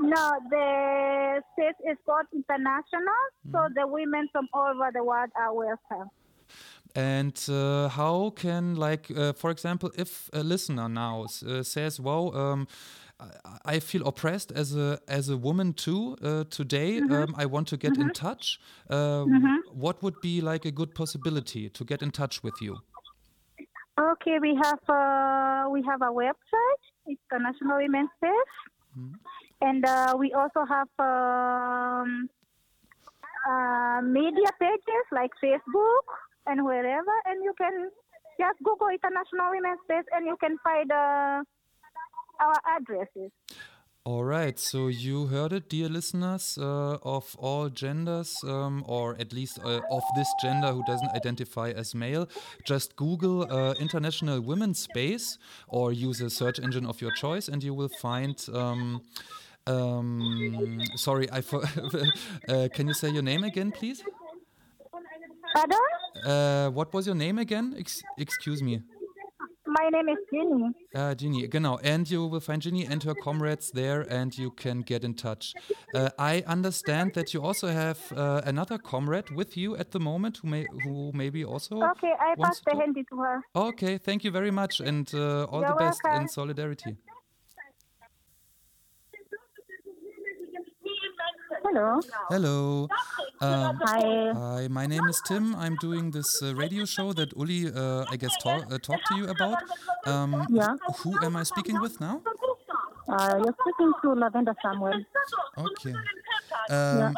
No, 0.00 0.32
the 0.50 1.42
space 1.52 1.74
is 1.90 1.98
called 2.04 2.26
international, 2.32 3.22
so 3.52 3.68
the 3.74 3.86
women 3.86 4.28
from 4.32 4.48
all 4.52 4.70
over 4.74 4.90
the 4.92 5.02
world 5.02 5.30
are 5.36 5.54
welcome. 5.54 6.10
And 6.94 7.38
uh, 7.48 7.88
how 7.88 8.30
can, 8.30 8.76
like, 8.76 9.10
uh, 9.10 9.32
for 9.32 9.50
example, 9.50 9.90
if 9.96 10.30
a 10.32 10.42
listener 10.42 10.88
now 10.88 11.24
uh, 11.24 11.62
says, 11.62 12.00
"Wow, 12.00 12.30
um, 12.30 12.66
I, 13.20 13.74
I 13.74 13.80
feel 13.80 14.06
oppressed 14.06 14.52
as 14.52 14.74
a 14.74 14.98
as 15.06 15.28
a 15.28 15.36
woman 15.36 15.72
too 15.74 16.16
uh, 16.22 16.44
today. 16.48 16.98
Um, 16.98 17.34
I 17.36 17.46
want 17.46 17.68
to 17.68 17.76
get 17.76 17.96
in 17.98 18.10
touch." 18.10 18.60
Uh, 18.88 19.24
What 19.72 20.02
would 20.02 20.20
be 20.22 20.40
like 20.40 20.64
a 20.64 20.70
good 20.70 20.94
possibility 20.94 21.68
to 21.68 21.84
get 21.84 22.00
in 22.02 22.10
touch 22.10 22.42
with 22.42 22.54
you? 22.62 22.76
Okay, 23.98 24.38
we 24.38 24.54
have 24.64 24.80
uh, 24.88 25.68
we 25.70 25.82
have 25.82 26.00
a 26.00 26.12
website, 26.24 26.84
International 27.06 27.76
Women's 27.78 28.10
Space, 28.16 28.56
and 29.60 29.84
uh, 29.84 30.16
we 30.18 30.32
also 30.32 30.64
have 30.64 30.88
um, 30.98 32.28
uh, 33.48 34.00
media 34.02 34.50
pages 34.60 35.04
like 35.12 35.30
Facebook 35.42 36.06
and 36.46 36.64
wherever, 36.64 37.14
and 37.26 37.42
you 37.42 37.54
can 37.58 37.90
just 38.38 38.58
Google 38.62 38.88
International 38.88 39.50
Women's 39.50 39.80
Space, 39.84 40.04
and 40.12 40.26
you 40.26 40.36
can 40.38 40.56
find 40.62 40.90
uh, 40.92 41.42
our 42.40 42.60
addresses. 42.76 43.30
All 44.06 44.22
right, 44.22 44.56
so 44.56 44.86
you 44.86 45.26
heard 45.26 45.52
it, 45.52 45.68
dear 45.68 45.88
listeners 45.88 46.56
uh, 46.60 46.98
of 47.02 47.34
all 47.40 47.68
genders, 47.68 48.38
um, 48.44 48.84
or 48.86 49.16
at 49.18 49.32
least 49.32 49.58
uh, 49.64 49.80
of 49.90 50.04
this 50.14 50.32
gender 50.40 50.68
who 50.68 50.84
doesn't 50.84 51.10
identify 51.10 51.70
as 51.70 51.92
male. 51.92 52.28
Just 52.64 52.94
Google 52.94 53.50
uh, 53.50 53.74
International 53.80 54.40
Women's 54.40 54.78
Space 54.78 55.38
or 55.66 55.92
use 55.92 56.20
a 56.20 56.30
search 56.30 56.60
engine 56.60 56.86
of 56.86 57.00
your 57.00 57.10
choice, 57.10 57.48
and 57.48 57.64
you 57.64 57.74
will 57.74 57.88
find. 57.88 58.46
Um, 58.54 59.02
um, 59.66 60.80
sorry, 60.96 61.30
I 61.30 61.40
for, 61.40 61.62
uh, 62.48 62.68
can 62.74 62.88
you 62.88 62.94
say 62.94 63.10
your 63.10 63.22
name 63.22 63.44
again, 63.44 63.72
please? 63.72 64.02
Pardon? 65.54 65.78
Uh, 66.24 66.70
what 66.70 66.92
was 66.92 67.06
your 67.06 67.14
name 67.14 67.38
again? 67.38 67.74
Ex 67.78 68.02
excuse 68.18 68.62
me. 68.62 68.82
My 69.68 69.88
name 69.90 70.08
is 70.08 70.18
Ginny. 70.32 70.70
Uh, 70.94 71.14
Ginny, 71.14 71.48
genau. 71.48 71.78
And 71.82 72.08
you 72.08 72.24
will 72.26 72.40
find 72.40 72.62
Ginny 72.62 72.86
and 72.86 73.02
her 73.02 73.14
comrades 73.14 73.70
there, 73.72 74.00
and 74.02 74.36
you 74.38 74.50
can 74.52 74.80
get 74.80 75.04
in 75.04 75.14
touch. 75.14 75.52
Uh, 75.94 76.08
I 76.18 76.42
understand 76.46 77.12
that 77.14 77.34
you 77.34 77.42
also 77.42 77.66
have 77.68 77.98
uh, 78.12 78.40
another 78.44 78.78
comrade 78.78 79.30
with 79.30 79.56
you 79.56 79.76
at 79.76 79.90
the 79.90 79.98
moment, 80.00 80.38
who 80.38 80.48
may 80.48 80.66
who 80.84 81.10
maybe 81.12 81.44
also. 81.44 81.82
Okay, 81.92 82.12
I 82.18 82.34
pass 82.40 82.60
the 82.60 82.70
to- 82.70 82.78
handy 82.78 83.04
to 83.10 83.16
her. 83.18 83.42
Okay, 83.54 83.98
thank 83.98 84.24
you 84.24 84.30
very 84.30 84.50
much, 84.52 84.80
and 84.80 85.12
uh, 85.14 85.44
all 85.50 85.60
the 85.60 85.66
You're 85.66 85.76
best 85.76 86.00
in 86.04 86.10
welcome. 86.10 86.28
solidarity. 86.28 86.96
Hello. 91.66 92.00
Hello. 92.30 92.88
Um, 93.40 93.80
Hi. 93.82 94.32
hi, 94.32 94.68
my 94.68 94.86
name 94.86 95.04
is 95.08 95.20
Tim. 95.26 95.54
I'm 95.56 95.74
doing 95.80 96.12
this 96.12 96.40
uh, 96.40 96.54
radio 96.54 96.84
show 96.84 97.12
that 97.12 97.32
Uli, 97.36 97.72
uh, 97.74 98.04
I 98.08 98.16
guess, 98.16 98.36
uh, 98.46 98.78
talked 98.78 99.06
to 99.08 99.16
you 99.16 99.26
about. 99.26 99.58
Um, 100.06 100.46
Yeah. 100.48 100.76
Who 101.02 101.18
am 101.24 101.34
I 101.34 101.42
speaking 101.42 101.80
with 101.80 102.00
now? 102.00 102.22
Uh, 103.08 103.40
you're 103.42 103.56
speaking 103.62 103.92
to 104.02 104.08
Lavenda 104.22 104.54
Samuel. 104.62 105.02
Okay. 105.58 105.94
Um, 106.70 107.14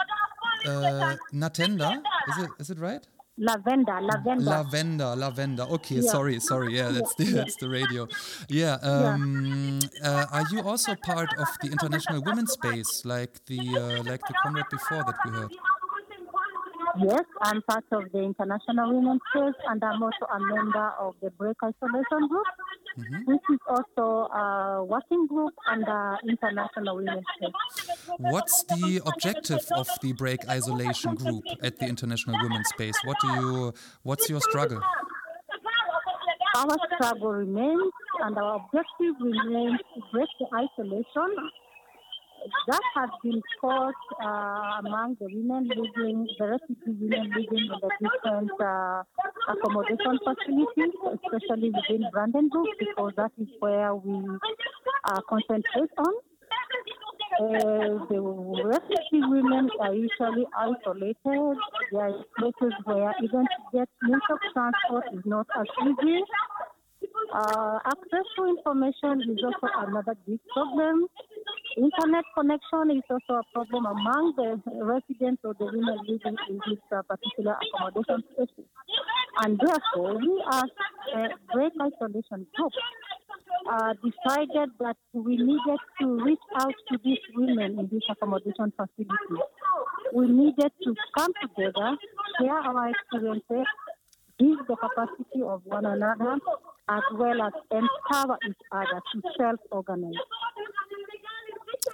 uh, 0.67 1.17
Natenda, 1.33 1.91
is 2.29 2.39
it 2.45 2.51
is 2.59 2.71
it 2.71 2.79
right? 2.79 3.07
Lavender, 3.41 4.01
lavender. 4.01 4.45
Lavender, 4.45 5.15
lavender. 5.17 5.63
Okay, 5.63 5.97
Yeah. 5.97 6.11
sorry, 6.11 6.41
sorry. 6.41 6.77
Yeah, 6.77 6.91
that's 6.91 7.15
the 7.15 7.25
that's 7.39 7.57
the 7.57 7.69
radio. 7.69 8.09
Yeah. 8.49 8.75
Um, 8.83 9.79
uh, 10.03 10.27
are 10.33 10.45
you 10.51 10.61
also 10.63 10.95
part 10.97 11.31
of 11.39 11.47
the 11.63 11.69
international 11.71 12.21
women's 12.23 12.53
space, 12.53 13.05
like 13.05 13.39
the 13.47 13.61
uh, 13.79 14.03
like 14.03 14.23
the 14.27 14.35
comrade 14.43 14.67
before 14.71 15.05
that 15.05 15.15
we 15.25 15.31
heard? 15.31 15.53
Yes, 16.97 17.25
I'm 17.43 17.63
part 17.63 17.85
of 17.93 18.11
the 18.13 18.21
International 18.21 18.95
Women's 18.95 19.21
Space 19.31 19.55
and 19.69 19.83
I'm 19.85 20.03
also 20.03 20.25
a 20.33 20.41
member 20.41 20.93
of 20.99 21.15
the 21.23 21.31
Break 21.31 21.57
Isolation 21.63 22.29
Group, 22.29 22.47
mm-hmm. 22.99 23.33
which 23.33 23.43
is 23.53 23.59
also 23.69 24.33
a 24.33 24.85
working 24.85 25.27
group 25.27 25.55
under 25.71 26.17
International 26.29 26.97
Women's 26.97 27.25
Space. 27.37 27.89
What's 28.19 28.65
the 28.65 29.03
objective 29.07 29.65
of 29.77 29.89
the 30.03 30.13
break 30.13 30.49
isolation 30.49 31.15
group 31.15 31.45
at 31.63 31.79
the 31.79 31.87
international 31.87 32.37
women's 32.43 32.69
space? 32.69 32.97
What 33.05 33.17
do 33.21 33.29
you? 33.29 33.75
What's 34.03 34.29
your 34.31 34.41
struggle? 34.41 34.81
Our 36.57 36.77
struggle 36.95 37.33
remains 37.33 37.93
and 38.23 38.37
our 38.39 38.57
objective 38.57 39.15
remains 39.21 39.79
to 39.95 40.03
break 40.13 40.29
the 40.41 40.47
isolation 40.57 41.51
that 42.67 42.81
has 42.95 43.11
been 43.23 43.41
caused 43.61 43.97
uh, 44.23 44.81
among 44.85 45.17
the 45.21 45.27
women 45.27 45.69
living, 45.69 46.29
the 46.39 46.47
refugee 46.47 46.97
women 47.01 47.31
living 47.31 47.67
in 47.67 47.79
the 47.81 47.91
different 48.01 48.51
uh, 48.61 49.03
accommodation 49.49 50.19
facilities, 50.25 50.95
especially 51.15 51.71
within 51.71 52.09
Brandenburg, 52.13 52.67
because 52.79 53.13
that 53.17 53.33
is 53.39 53.49
where 53.61 53.95
we 53.95 54.39
uh, 55.05 55.21
concentrate 55.29 55.91
on. 55.99 56.15
Uh, 57.41 58.05
the 58.11 58.21
refugee 58.65 59.23
women 59.23 59.71
are 59.81 59.95
usually 59.95 60.47
isolated. 60.57 61.57
There 61.93 62.01
are 62.01 62.25
places 62.39 62.73
where 62.85 63.15
even 63.23 63.43
to 63.43 63.59
get 63.73 63.89
means 64.03 64.23
of 64.31 64.39
transport 64.53 65.05
is 65.13 65.23
not 65.25 65.47
as 65.59 65.67
easy. 65.87 66.23
Uh, 67.33 67.79
access 67.85 68.27
to 68.37 68.47
information 68.47 69.23
is 69.31 69.45
also 69.45 69.69
another 69.87 70.17
big 70.27 70.41
problem. 70.53 71.07
Internet 71.79 72.25
connection 72.35 72.91
is 72.91 73.05
also 73.09 73.41
a 73.41 73.43
problem 73.55 73.87
among 73.87 74.35
the 74.37 74.61
residents 74.83 75.41
or 75.45 75.55
the 75.55 75.67
women 75.67 75.97
living 76.09 76.37
in 76.51 76.59
this 76.67 76.79
uh, 76.91 77.03
particular 77.03 77.55
accommodation 77.55 78.25
spaces. 78.33 78.67
And 79.43 79.61
therefore, 79.61 80.19
we 80.19 80.43
as 80.51 80.65
a 81.15 81.29
Great 81.53 81.73
Isolation 81.81 82.47
Group 82.57 82.73
uh, 83.71 83.95
decided 84.03 84.71
that 84.81 84.97
we 85.13 85.37
needed 85.37 85.79
to 86.01 86.21
reach 86.25 86.47
out 86.57 86.75
to 86.91 86.99
these 87.05 87.19
women 87.37 87.79
in 87.79 87.89
this 87.93 88.03
accommodation 88.11 88.73
facility. 88.75 89.39
We 90.13 90.27
needed 90.27 90.73
to 90.83 90.95
come 91.17 91.33
together, 91.41 91.97
share 92.41 92.59
our 92.59 92.91
experiences, 92.91 93.67
build 94.37 94.59
the 94.67 94.77
capacity 94.77 95.43
of 95.45 95.63
one 95.65 95.87
another, 95.87 96.39
as 96.89 97.03
well 97.15 97.43
as 97.43 97.53
empower 97.71 98.37
each 98.49 98.57
other 98.73 99.01
to 99.13 99.23
self-organize. 99.39 100.15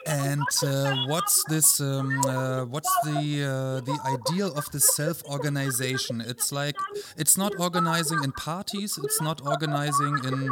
And 0.06 0.42
uh, 0.62 1.06
what's 1.06 1.44
this? 1.44 1.80
Um, 1.80 2.20
uh, 2.26 2.64
what's 2.64 2.92
the 3.04 3.44
uh, 3.44 3.80
the 3.80 3.98
ideal 4.04 4.52
of 4.54 4.70
the 4.70 4.80
self-organization? 4.80 6.20
It's 6.20 6.52
like 6.52 6.76
it's 7.16 7.36
not 7.38 7.52
organizing 7.58 8.22
in 8.22 8.32
parties. 8.32 8.98
It's 9.02 9.20
not 9.20 9.40
organizing 9.46 10.18
in 10.24 10.50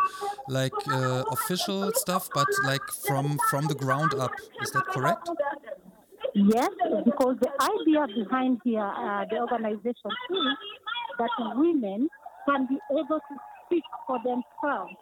like 0.49 0.73
uh, 0.89 1.25
official 1.31 1.93
stuff, 1.95 2.29
but 2.35 2.49
like 2.65 2.87
from 3.07 3.39
from 3.51 3.67
the 3.67 3.75
ground 3.75 4.15
up. 4.15 4.33
Is 4.62 4.71
that 4.73 4.85
correct? 4.87 5.29
Yes, 6.35 6.71
because 7.05 7.37
the 7.41 7.53
idea 7.61 8.07
behind 8.25 8.61
here, 8.65 8.81
uh, 8.81 9.25
the 9.31 9.39
organization 9.39 10.11
is 10.31 10.57
that 11.19 11.31
women 11.57 12.09
can 12.49 12.67
be 12.67 12.79
able 12.91 13.21
to 13.21 13.35
speak 13.67 13.85
for 14.07 14.19
themselves, 14.25 14.95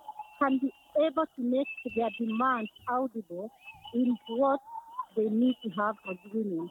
can 0.43 0.59
be 0.59 0.73
able 1.07 1.25
to 1.37 1.43
make 1.43 1.69
their 1.97 2.11
demands 2.19 2.71
audible 2.89 3.49
in 3.95 4.17
what 4.29 4.61
they 5.17 5.25
need 5.25 5.57
to 5.65 5.71
have 5.71 5.97
as 6.11 6.17
women. 6.33 6.71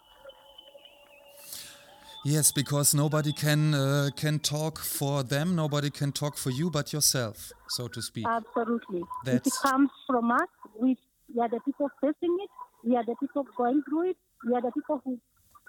Yes, 2.25 2.51
because 2.51 2.93
nobody 2.93 3.31
can 3.31 3.73
uh, 3.73 4.09
can 4.15 4.39
talk 4.39 4.77
for 4.79 5.23
them. 5.23 5.55
Nobody 5.55 5.89
can 5.89 6.11
talk 6.11 6.35
for 6.37 6.49
you, 6.49 6.69
but 6.69 6.91
yourself, 6.91 7.51
so 7.69 7.87
to 7.87 8.01
speak. 8.01 8.25
Absolutely. 8.27 9.03
If 9.25 9.47
it 9.47 9.53
comes 9.63 9.89
from 10.05 10.29
us, 10.31 10.49
we, 10.77 10.97
we 11.33 11.41
are 11.41 11.47
the 11.47 11.61
people 11.61 11.89
facing 12.01 12.37
it, 12.41 12.49
we 12.83 12.97
are 12.97 13.05
the 13.05 13.15
people 13.21 13.47
going 13.55 13.81
through 13.87 14.09
it, 14.09 14.17
we 14.45 14.53
are 14.53 14.61
the 14.61 14.71
people 14.71 15.01
who, 15.05 15.17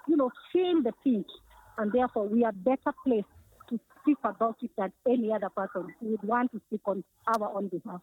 you 0.09 0.17
know, 0.17 0.29
feel 0.51 0.81
the 0.81 0.91
pinch, 1.05 1.29
and 1.77 1.91
therefore 1.93 2.27
we 2.27 2.43
are 2.43 2.51
better 2.51 2.93
placed 3.05 3.27
to 3.69 3.79
speak 4.01 4.17
about 4.25 4.57
it 4.61 4.71
than 4.77 4.91
any 5.07 5.31
other 5.31 5.49
person 5.49 5.87
who 6.01 6.09
would 6.09 6.23
want 6.23 6.51
to 6.51 6.61
speak 6.67 6.81
on 6.85 7.01
our 7.27 7.55
own 7.55 7.69
behalf. 7.69 8.01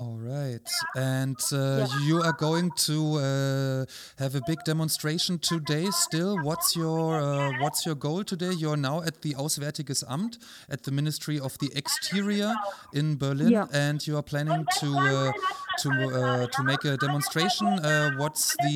All 0.00 0.16
right, 0.16 0.62
and 0.94 1.36
uh, 1.52 1.84
you 2.06 2.22
are 2.22 2.32
going 2.32 2.70
to 2.86 3.16
uh, 3.16 3.84
have 4.22 4.36
a 4.36 4.40
big 4.46 4.58
demonstration 4.64 5.40
today. 5.40 5.86
Still, 5.90 6.36
what's 6.44 6.76
your 6.76 7.18
uh, 7.20 7.50
what's 7.60 7.84
your 7.84 7.96
goal 7.96 8.22
today? 8.22 8.52
You're 8.52 8.76
now 8.76 9.02
at 9.02 9.22
the 9.22 9.34
Auswärtiges 9.34 10.04
Amt 10.08 10.38
at 10.70 10.84
the 10.84 10.92
Ministry 10.92 11.40
of 11.40 11.58
the 11.58 11.72
Exterior 11.74 12.54
in 12.92 13.16
Berlin, 13.16 13.50
Yeah. 13.50 13.66
and 13.72 14.06
you 14.06 14.16
are 14.16 14.22
planning 14.22 14.64
to 14.78 14.86
uh, 14.96 15.32
to 15.78 15.90
uh, 15.90 16.46
to 16.46 16.62
make 16.62 16.84
a 16.84 16.96
demonstration. 16.96 17.66
Uh, 17.66 18.12
what's 18.18 18.54
the 18.58 18.74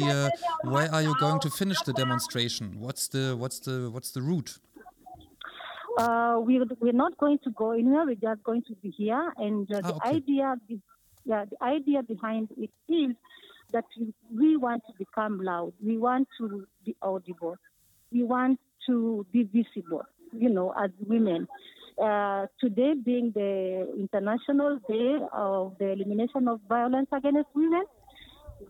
uh, 0.65 0.69
where 0.69 0.93
are 0.93 1.03
you 1.03 1.15
going 1.21 1.39
to 1.39 1.51
finish 1.51 1.81
the 1.83 1.93
demonstration? 1.93 2.81
What's 2.81 3.07
the 3.07 3.37
what's 3.39 3.61
the 3.61 3.89
what's 3.93 4.11
the 4.11 4.23
route? 4.23 4.59
Uh, 5.99 6.41
we, 6.43 6.59
we're 6.81 6.93
not 7.05 7.17
going 7.19 7.39
to 7.45 7.51
go 7.51 7.73
anywhere, 7.73 8.07
we're 8.07 8.15
just 8.15 8.43
going 8.45 8.63
to 8.63 8.75
be 8.83 8.89
here. 8.91 9.31
And 9.37 9.71
uh, 9.71 9.81
Ah, 9.85 9.89
the 9.89 9.95
okay. 9.97 10.11
idea, 10.17 10.55
be- 10.67 10.81
yeah, 11.25 11.45
the 11.45 11.65
idea 11.65 12.03
behind 12.03 12.49
it 12.57 12.71
is 12.89 13.15
that 13.73 13.85
we 14.35 14.57
want 14.57 14.83
to 14.87 14.93
become 14.99 15.41
loud. 15.41 15.73
We 15.85 15.97
want 15.99 16.29
to 16.39 16.67
be 16.85 16.95
audible. 17.01 17.57
We 18.13 18.23
want 18.25 18.61
to 18.87 19.27
be 19.33 19.45
visible, 19.45 20.03
you 20.33 20.51
know, 20.51 20.75
as 20.79 20.91
women. 21.07 21.49
Uh, 22.03 22.47
today 22.61 22.95
being 22.95 23.33
the 23.35 23.89
International 23.99 24.79
Day 24.89 25.19
of 25.33 25.75
the 25.79 25.93
Elimination 25.93 26.49
of 26.49 26.61
Violence 26.69 27.09
Against 27.13 27.49
Women, 27.55 27.85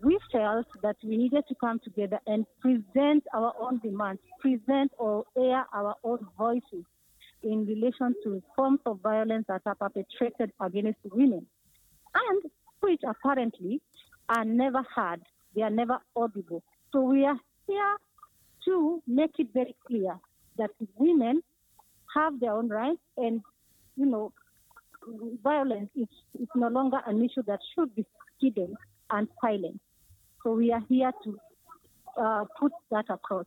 we 0.03 0.17
felt 0.31 0.65
that 0.81 0.97
we 1.03 1.17
needed 1.17 1.43
to 1.47 1.55
come 1.55 1.79
together 1.83 2.19
and 2.27 2.45
present 2.59 3.23
our 3.33 3.53
own 3.59 3.79
demands, 3.79 4.21
present 4.39 4.91
or 4.97 5.25
air 5.37 5.65
our 5.73 5.95
own 6.03 6.25
voices 6.37 6.85
in 7.43 7.65
relation 7.65 8.15
to 8.23 8.41
forms 8.55 8.79
of 8.85 8.99
violence 9.01 9.45
that 9.47 9.61
are 9.65 9.75
perpetrated 9.75 10.51
against 10.61 10.99
women, 11.11 11.45
and 12.15 12.51
which 12.81 13.01
apparently 13.07 13.81
are 14.29 14.45
never 14.45 14.83
heard, 14.95 15.21
they 15.55 15.61
are 15.61 15.69
never 15.69 15.99
audible. 16.15 16.63
So 16.91 17.01
we 17.01 17.25
are 17.25 17.37
here 17.67 17.95
to 18.65 19.01
make 19.07 19.31
it 19.39 19.47
very 19.53 19.75
clear 19.87 20.17
that 20.57 20.71
women 20.95 21.41
have 22.15 22.39
their 22.39 22.53
own 22.53 22.69
rights 22.69 23.01
and, 23.17 23.41
you 23.95 24.05
know, 24.05 24.31
violence 25.43 25.89
is, 25.95 26.07
is 26.39 26.47
no 26.55 26.67
longer 26.69 26.99
an 27.05 27.23
issue 27.23 27.43
that 27.47 27.59
should 27.73 27.93
be 27.95 28.05
hidden 28.39 28.75
and 29.09 29.27
silent. 29.41 29.79
So 30.43 30.53
we 30.53 30.71
are 30.71 30.83
here 30.87 31.11
to 31.23 31.39
uh, 32.17 32.45
put 32.59 32.71
that 32.91 33.05
across. 33.09 33.45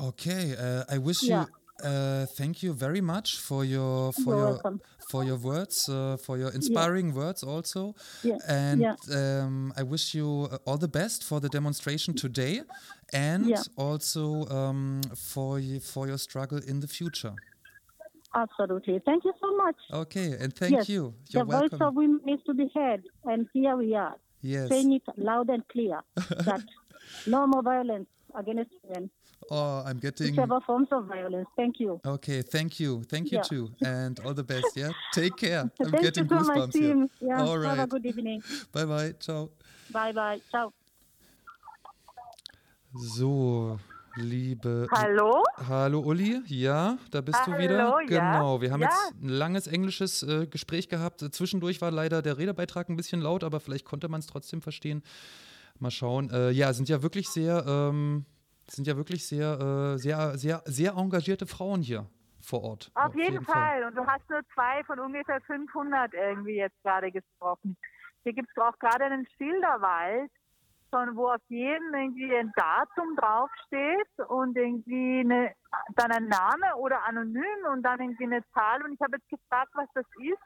Okay, 0.00 0.54
uh, 0.56 0.84
I 0.88 0.98
wish 0.98 1.22
Yeah. 1.24 1.40
you. 1.40 1.46
Uh, 1.84 2.26
thank 2.26 2.62
you 2.62 2.72
very 2.72 3.00
much 3.00 3.38
for 3.38 3.64
your 3.64 4.12
for 4.12 4.20
You're 4.34 4.36
your 4.36 4.50
welcome. 4.52 4.80
for 5.10 5.24
your 5.24 5.36
words, 5.38 5.88
uh, 5.88 6.16
for 6.16 6.38
your 6.38 6.50
inspiring 6.52 7.14
words 7.14 7.42
also, 7.42 7.94
Yeah, 8.22 8.38
and 8.48 8.80
yeah. 8.80 8.96
um, 9.42 9.72
I 9.76 9.82
wish 9.82 10.14
you 10.14 10.48
uh, 10.52 10.58
all 10.66 10.78
the 10.78 10.88
best 10.88 11.24
for 11.24 11.40
the 11.40 11.48
demonstration 11.48 12.14
today, 12.14 12.62
and 13.12 13.46
Yeah. 13.46 13.62
also 13.76 14.46
um, 14.50 15.00
for 15.16 15.60
for 15.92 16.06
your 16.06 16.18
struggle 16.18 16.60
in 16.66 16.80
the 16.80 16.88
future. 16.88 17.34
Absolutely. 18.34 19.00
Thank 19.04 19.24
you 19.24 19.32
so 19.40 19.56
much. 19.56 19.76
Okay, 19.92 20.32
and 20.40 20.54
thank 20.54 20.72
yes, 20.72 20.88
you. 20.88 21.14
the 21.32 21.38
You're 21.38 21.44
voice 21.46 21.70
welcome. 21.72 21.82
of 21.82 21.94
women 21.94 22.20
needs 22.24 22.42
to 22.44 22.54
be 22.54 22.70
heard, 22.74 23.02
and 23.24 23.48
here 23.52 23.76
we 23.76 23.94
are 23.96 24.14
yes. 24.42 24.68
saying 24.68 24.92
it 24.92 25.02
loud 25.16 25.50
and 25.50 25.66
clear 25.68 26.00
that 26.46 26.62
no 27.26 27.46
more 27.46 27.62
violence 27.62 28.08
against 28.36 28.70
women, 28.84 29.10
Oh, 29.50 29.82
I'm 29.86 29.98
getting. 29.98 30.32
whichever 30.32 30.60
forms 30.60 30.88
of 30.92 31.06
violence. 31.06 31.48
Thank 31.56 31.80
you. 31.80 32.00
Okay, 32.04 32.42
thank 32.42 32.78
you, 32.78 33.02
thank 33.04 33.32
you 33.32 33.38
Yeah. 33.38 33.42
too, 33.42 33.70
and 33.84 34.20
all 34.20 34.34
the 34.34 34.44
best. 34.44 34.76
Yeah, 34.76 34.90
take 35.12 35.36
care. 35.36 35.60
I'm 35.80 35.90
Thank 35.90 36.02
getting 36.02 36.24
you 36.24 36.30
goosebumps 36.36 36.72
here. 36.74 36.94
team. 36.94 37.10
Yeah, 37.20 37.42
All 37.42 37.60
have 37.62 37.78
a 37.78 37.80
right. 37.82 37.88
good 37.88 38.06
evening. 38.06 38.42
Bye 38.72 38.84
bye. 38.84 39.14
Ciao. 39.18 39.50
Bye 39.90 40.12
bye. 40.12 40.40
Ciao. 40.50 40.72
So, 42.94 43.78
liebe. 44.16 44.86
Hallo? 44.90 45.44
Hallo 45.68 46.00
Uli, 46.00 46.42
ja, 46.46 46.98
da 47.10 47.20
bist 47.20 47.38
du 47.46 47.52
Hallo, 47.52 47.58
wieder. 47.62 47.78
ja. 47.78 48.00
Genau, 48.06 48.60
wir 48.60 48.72
haben 48.72 48.82
Ja. 48.82 48.88
jetzt 48.88 49.22
ein 49.22 49.28
langes 49.28 49.66
englisches 49.68 50.22
äh, 50.22 50.46
Gespräch 50.46 50.88
gehabt. 50.88 51.20
Zwischendurch 51.32 51.80
war 51.80 51.90
leider 51.92 52.20
der 52.22 52.36
Redebeitrag 52.38 52.88
ein 52.88 52.96
bisschen 52.96 53.20
laut, 53.20 53.44
aber 53.44 53.60
vielleicht 53.60 53.84
konnte 53.84 54.08
man 54.08 54.20
es 54.20 54.26
trotzdem 54.26 54.60
verstehen. 54.60 55.02
Mal 55.78 55.90
schauen. 55.90 56.30
Äh, 56.30 56.50
ja, 56.50 56.72
sind 56.72 56.88
ja 56.88 57.02
wirklich 57.02 57.28
sehr, 57.28 57.64
ähm, 57.66 58.24
sind 58.72 58.86
ja 58.86 58.96
wirklich 58.96 59.26
sehr, 59.26 59.58
äh, 59.60 59.98
sehr, 59.98 60.38
sehr, 60.38 60.62
sehr 60.66 60.92
engagierte 60.92 61.46
Frauen 61.46 61.82
hier 61.82 62.06
vor 62.40 62.62
Ort. 62.62 62.90
Auf 62.94 63.14
jeden 63.14 63.44
Fall. 63.44 63.84
Und 63.84 63.96
du 63.96 64.06
hast 64.06 64.28
nur 64.30 64.40
zwei 64.54 64.82
von 64.84 64.98
ungefähr 64.98 65.40
500 65.42 66.14
irgendwie 66.14 66.56
jetzt 66.56 66.80
gerade 66.82 67.10
gesprochen. 67.12 67.76
Hier 68.22 68.32
gibt 68.32 68.48
es 68.54 68.62
auch 68.62 68.78
gerade 68.78 69.04
einen 69.04 69.26
Schilderwald, 69.36 70.30
von 70.90 71.16
wo 71.16 71.28
auf 71.28 71.40
jedem 71.48 71.94
irgendwie 71.94 72.34
ein 72.34 72.52
Datum 72.56 73.16
draufsteht 73.16 74.28
und 74.28 74.56
irgendwie 74.56 75.20
eine, 75.20 75.52
dann 75.94 76.10
ein 76.10 76.26
Name 76.28 76.76
oder 76.76 77.04
anonym 77.06 77.64
und 77.72 77.82
dann 77.82 78.00
irgendwie 78.00 78.24
eine 78.24 78.42
Zahl. 78.52 78.82
Und 78.84 78.94
ich 78.94 79.00
habe 79.00 79.16
jetzt 79.16 79.28
gefragt, 79.28 79.70
was 79.74 79.88
das 79.94 80.06
ist. 80.18 80.42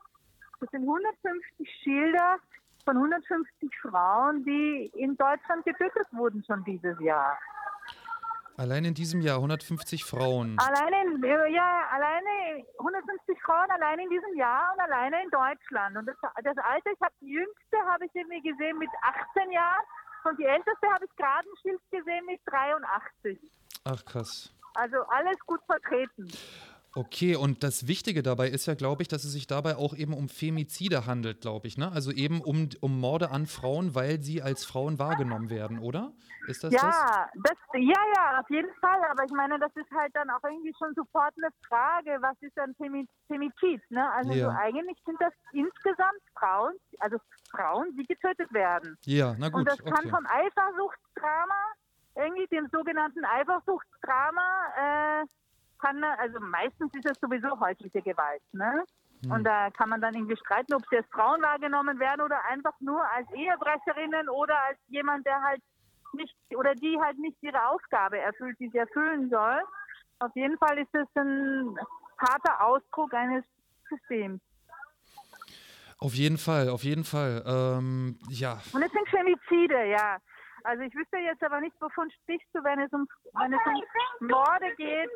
Das 0.61 0.71
sind 0.71 0.83
150 0.83 1.69
Schilder 1.83 2.39
von 2.85 2.97
150 2.97 3.71
Frauen, 3.81 4.45
die 4.45 4.91
in 4.95 5.17
Deutschland 5.17 5.65
getötet 5.65 6.07
wurden 6.13 6.45
schon 6.45 6.63
dieses 6.65 6.99
Jahr. 7.01 7.39
Allein 8.57 8.85
in 8.85 8.95
diesem 8.95 9.21
Jahr 9.21 9.37
150 9.37 10.05
Frauen. 10.05 10.57
Alleine, 10.59 11.03
in, 11.03 11.25
ja, 11.53 11.89
alleine 11.91 12.65
150 12.79 13.43
Frauen 13.43 13.69
alleine 13.71 14.05
in 14.05 14.11
diesem 14.11 14.37
Jahr 14.37 14.73
und 14.73 14.81
alleine 14.81 15.23
in 15.25 15.31
Deutschland. 15.31 15.97
Und 15.97 16.07
das, 16.07 16.17
das 16.21 16.57
Alter, 16.59 16.91
ich 16.93 17.01
habe 17.01 17.15
die 17.21 17.33
jüngste, 17.33 17.77
habe 17.91 18.07
ich 18.07 18.15
irgendwie 18.15 18.43
gesehen 18.49 18.79
mit 18.79 18.91
18 19.03 19.51
Jahren 19.51 19.83
und 20.25 20.39
die 20.39 20.45
älteste 20.45 20.87
habe 20.89 21.05
ich 21.05 21.17
gerade 21.17 21.49
ein 21.49 21.57
Schild 21.63 21.81
gesehen 21.91 22.27
mit 22.27 22.41
83. 22.47 23.39
Ach 23.85 24.05
krass. 24.05 24.53
Also 24.75 25.03
alles 25.09 25.39
gut 25.47 25.61
vertreten. 25.67 26.31
Okay, 26.97 27.35
und 27.35 27.65
das 27.65 27.89
Wichtige 27.89 28.23
dabei 28.23 28.49
ist 28.49 28.67
ja, 28.67 28.75
glaube 28.75 29.03
ich, 29.03 29.09
dass 29.09 29.25
es 29.25 29.33
sich 29.33 29.49
dabei 29.49 29.75
auch 29.77 29.95
eben 29.97 30.15
um 30.15 30.29
Femizide 30.29 31.07
handelt, 31.07 31.41
glaube 31.41 31.67
ich, 31.67 31.77
ne? 31.77 31.91
Also 31.91 32.13
eben 32.13 32.41
um, 32.41 32.69
um 32.81 33.01
Morde 33.01 33.31
an 33.33 33.47
Frauen, 33.47 33.97
weil 33.97 34.23
sie 34.23 34.43
als 34.43 34.65
Frauen 34.65 35.01
wahrgenommen 35.01 35.51
werden, 35.51 35.81
oder? 35.81 36.13
Ist 36.47 36.63
das 36.63 36.73
das? 36.73 36.83
Ja, 36.83 37.29
das, 37.35 37.57
ja, 37.73 38.01
ja, 38.15 38.39
auf 38.41 38.49
jeden 38.49 38.73
Fall. 38.81 39.03
Aber 39.11 39.25
ich 39.25 39.33
meine, 39.33 39.59
das 39.59 39.75
ist 39.75 39.91
halt 39.91 40.15
dann 40.15 40.31
auch 40.31 40.43
irgendwie 40.45 40.73
schon 40.79 40.95
sofort 40.95 41.35
eine 41.37 41.49
Frage, 41.67 42.17
was 42.21 42.37
ist 42.43 42.57
ein 42.59 42.75
Femi- 42.77 43.09
Femizid? 43.27 43.83
Ne? 43.91 44.09
Also 44.13 44.33
Ja. 44.33 44.51
so, 44.51 44.57
eigentlich 44.57 44.99
sind 45.05 45.21
das 45.21 45.33
insgesamt 45.53 46.21
Frauen, 46.39 46.75
also 47.01 47.17
Frauen, 47.51 47.97
die 47.97 48.05
getötet 48.07 48.53
werden. 48.53 48.97
Ja, 49.05 49.35
na 49.37 49.49
gut, 49.49 49.61
Und 49.61 49.69
das 49.69 49.79
kann 49.79 49.95
okay. 49.99 50.11
vom 50.11 50.27
Eifersuchtsdrama, 50.27 51.61
irgendwie 52.15 52.47
dem 52.47 52.69
sogenannten 52.71 53.25
Eifersuchtsdrama, 53.25 55.23
äh, 55.23 55.25
kann, 55.85 56.03
also 56.05 56.41
meistens 56.41 56.93
ist 56.95 57.07
es 57.07 57.19
sowieso 57.21 57.59
häusliche 57.61 58.03
Gewalt, 58.03 58.43
ne? 58.53 58.85
Hm. 59.23 59.31
Und 59.31 59.45
da 59.45 59.71
kann 59.71 59.89
man 59.89 60.01
dann 60.01 60.15
irgendwie 60.15 60.37
streiten, 60.37 60.75
ob 60.75 60.83
sie 60.89 60.97
als 60.97 61.07
Frauen 61.11 61.43
wahrgenommen 61.43 61.99
werden 61.99 62.23
oder 62.23 62.45
einfach 62.47 62.75
nur 62.81 63.03
als 63.13 63.31
Ehebrecherinnen 63.33 64.29
oder 64.29 64.57
als 64.65 64.79
jemand, 64.89 65.27
der 65.27 65.41
halt 65.43 65.63
nicht 66.13 66.35
oder 66.55 66.75
die 66.75 66.99
halt 67.01 67.19
nicht 67.19 67.37
ihre 67.43 67.69
Aufgabe 67.69 68.19
erfüllt, 68.19 68.57
die 68.61 68.69
sie 68.71 68.79
erfüllen 68.79 69.29
soll. 69.31 69.61
Auf 70.21 70.35
jeden 70.35 70.57
Fall 70.59 70.79
ist 70.79 70.95
es 70.95 71.09
ein 71.17 71.77
harter 72.19 72.65
Ausdruck 72.65 73.13
eines 73.15 73.45
Systems. 73.89 74.41
Auf 75.99 76.15
jeden 76.15 76.39
Fall, 76.39 76.69
auf 76.69 76.83
jeden 76.83 77.05
Fall. 77.05 77.43
Ähm, 77.47 78.19
ja, 78.29 78.61
Und 78.73 78.83
es 78.83 78.93
sind 78.93 79.09
Femizide, 79.09 79.87
ja. 79.87 80.19
Also 80.65 80.83
ich 80.83 80.95
wüsste 80.95 81.19
jetzt 81.19 81.43
aber 81.43 81.61
nicht, 81.61 81.75
wovon 81.81 82.11
sprichst 82.11 82.49
du, 82.55 82.65
wenn 82.65 82.81
es 82.81 82.93
um, 82.93 83.07
wenn 83.35 83.53
es 83.53 83.61
um 83.67 84.29
Morde 84.29 84.75
geht, 84.77 85.11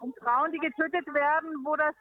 um 0.00 0.14
Frauen, 0.22 0.52
die 0.52 0.58
getötet 0.58 1.06
werden, 1.12 1.50
wo 1.64 1.76
das 1.76 1.94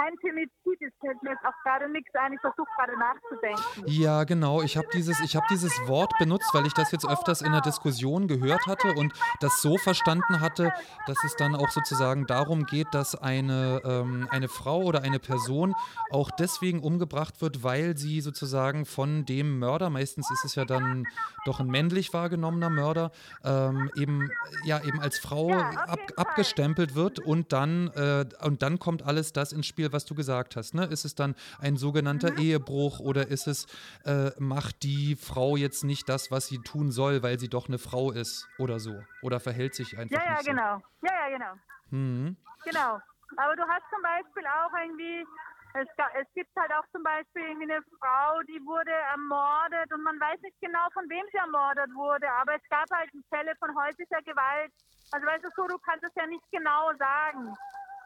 kein 0.00 0.16
Femizid 0.18 0.80
ist, 0.80 0.94
fällt 1.00 1.22
mir 1.22 1.30
jetzt 1.30 1.44
auch 1.44 1.62
gerade 1.62 1.90
nichts 1.90 2.14
ein. 2.14 2.32
Ich 2.32 2.40
versuche 2.40 2.68
gerade 2.76 2.98
nachzudenken. 2.98 3.84
Ja, 3.86 4.24
genau. 4.24 4.62
Ich 4.62 4.76
habe 4.76 4.86
dieses, 4.94 5.20
ich 5.20 5.36
hab 5.36 5.46
dieses 5.48 5.72
Wort 5.86 6.12
benutzt, 6.18 6.48
weil 6.52 6.66
ich 6.66 6.72
das 6.72 6.90
jetzt 6.90 7.06
öfters 7.06 7.42
in 7.42 7.52
der 7.52 7.60
Diskussion 7.60 8.26
gehört 8.26 8.66
hatte 8.66 8.94
und 8.94 9.12
das 9.40 9.60
so 9.60 9.76
verstanden 9.76 10.40
hatte, 10.40 10.72
dass 11.06 11.22
es 11.24 11.36
dann 11.36 11.54
auch 11.54 11.68
sozusagen 11.70 12.26
darum 12.26 12.64
geht, 12.64 12.88
dass 12.92 13.14
eine, 13.14 13.82
ähm, 13.84 14.26
eine 14.30 14.48
Frau 14.48 14.82
oder 14.82 15.02
eine 15.02 15.18
Person 15.18 15.74
auch 16.10 16.30
deswegen 16.30 16.80
umgebracht 16.80 17.42
wird, 17.42 17.62
weil 17.62 17.96
sie 17.96 18.20
sozusagen 18.20 18.86
von 18.86 19.26
dem 19.26 19.58
Mörder, 19.58 19.90
meistens 19.90 20.30
ist 20.30 20.44
es 20.44 20.54
ja 20.54 20.64
dann 20.64 21.06
doch 21.44 21.60
ein 21.60 21.66
männlich 21.66 22.12
wahrgenommener 22.12 22.70
Mörder, 22.70 23.10
ähm, 23.44 23.90
eben, 23.96 24.30
ja, 24.64 24.82
eben 24.82 25.00
als 25.00 25.18
Frau 25.18 25.50
Ja, 25.50 25.70
ab, 25.70 25.98
abgestempelt 26.16 26.94
wird 26.94 27.18
und 27.18 27.52
dann, 27.52 27.88
äh, 27.88 28.24
und 28.42 28.62
dann 28.62 28.78
kommt 28.78 29.02
alles 29.02 29.32
das 29.32 29.52
ins 29.52 29.66
Spiel, 29.66 29.89
was 29.92 30.04
du 30.04 30.14
gesagt 30.14 30.56
hast. 30.56 30.74
Ne? 30.74 30.84
Ist 30.86 31.04
es 31.04 31.14
dann 31.14 31.34
ein 31.60 31.76
sogenannter 31.76 32.30
Mhm. 32.32 32.38
Ehebruch 32.38 33.00
oder 33.00 33.28
ist 33.28 33.46
es, 33.46 33.66
äh, 34.04 34.30
macht 34.38 34.82
die 34.82 35.16
Frau 35.16 35.56
jetzt 35.56 35.84
nicht 35.84 36.08
das, 36.08 36.30
was 36.30 36.46
sie 36.46 36.62
tun 36.62 36.90
soll, 36.90 37.22
weil 37.22 37.38
sie 37.38 37.48
doch 37.48 37.68
eine 37.68 37.78
Frau 37.78 38.10
ist 38.10 38.50
oder 38.56 38.78
so? 38.80 39.06
Oder 39.20 39.40
verhält 39.40 39.74
sich 39.74 39.98
einfach 39.98 40.16
Ja, 40.18 40.24
ja, 40.24 40.32
nicht 40.32 40.44
so? 40.44 40.50
genau. 40.50 40.82
Ja, 41.02 41.28
ja, 41.28 41.28
genau. 41.36 41.52
Mhm. 41.90 42.36
Genau. 42.64 43.00
Aber 43.36 43.54
du 43.56 43.62
hast 43.62 43.84
zum 43.94 44.02
Beispiel 44.02 44.42
auch 44.46 44.72
irgendwie, 44.74 45.24
es, 45.74 45.86
es 46.20 46.26
gibt 46.34 46.50
halt 46.58 46.72
auch 46.72 46.84
zum 46.92 47.02
Beispiel 47.02 47.42
irgendwie 47.42 47.70
eine 47.70 47.80
Frau, 48.00 48.42
die 48.42 48.60
wurde 48.66 48.90
ermordet 48.90 49.92
und 49.94 50.02
man 50.02 50.18
weiß 50.18 50.40
nicht 50.42 50.58
genau, 50.60 50.88
von 50.92 51.08
wem 51.08 51.24
sie 51.30 51.38
ermordet 51.38 51.94
wurde, 51.94 52.26
aber 52.42 52.56
es 52.56 52.62
gab 52.68 52.90
halt 52.90 53.08
Fälle 53.28 53.54
von 53.58 53.70
häuslicher 53.76 54.20
Gewalt. 54.26 54.72
Also 55.12 55.26
weißt 55.26 55.44
du 55.44 55.48
so, 55.56 55.66
du 55.68 55.78
kannst 55.78 56.04
es 56.04 56.14
ja 56.16 56.26
nicht 56.26 56.44
genau 56.50 56.90
sagen. 56.98 57.54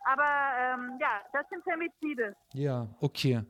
Aber 0.04 0.24
ähm, 0.58 0.98
ja, 1.00 1.20
das 1.32 1.48
sind 1.48 1.64
Femizide. 1.64 2.36
Ja, 2.52 2.86
okay. 3.00 3.42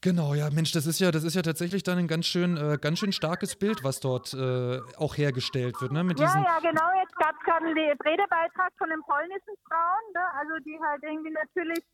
Genau, 0.00 0.34
ja, 0.34 0.50
Mensch, 0.50 0.72
das 0.72 0.86
ist 0.86 0.98
ja, 0.98 1.12
das 1.12 1.22
ist 1.22 1.36
ja 1.36 1.42
tatsächlich 1.42 1.84
dann 1.84 1.96
ein 1.96 2.08
ganz 2.08 2.26
schön, 2.26 2.56
äh, 2.56 2.76
ganz 2.76 2.98
schön 2.98 3.12
starkes 3.12 3.54
Bild, 3.54 3.84
was 3.84 4.00
dort 4.00 4.34
äh, 4.34 4.80
auch 4.98 5.16
hergestellt 5.16 5.80
wird, 5.80 5.92
ne? 5.92 6.02
Mit 6.02 6.18
Ja, 6.18 6.26
diesen, 6.26 6.42
ja, 6.42 6.58
genau. 6.58 6.90
Jetzt 7.00 7.14
gab 7.14 7.36
es 7.38 7.44
gerade 7.44 7.66
einen 7.66 7.76
Redebeitrag 7.76 8.72
von 8.78 8.90
den 8.90 9.00
polnischen 9.02 9.54
Frauen, 9.68 10.04
ne? 10.12 10.24
also 10.34 10.58
die 10.64 10.76
halt 10.80 11.02
irgendwie 11.04 11.30
natürlich 11.30 11.84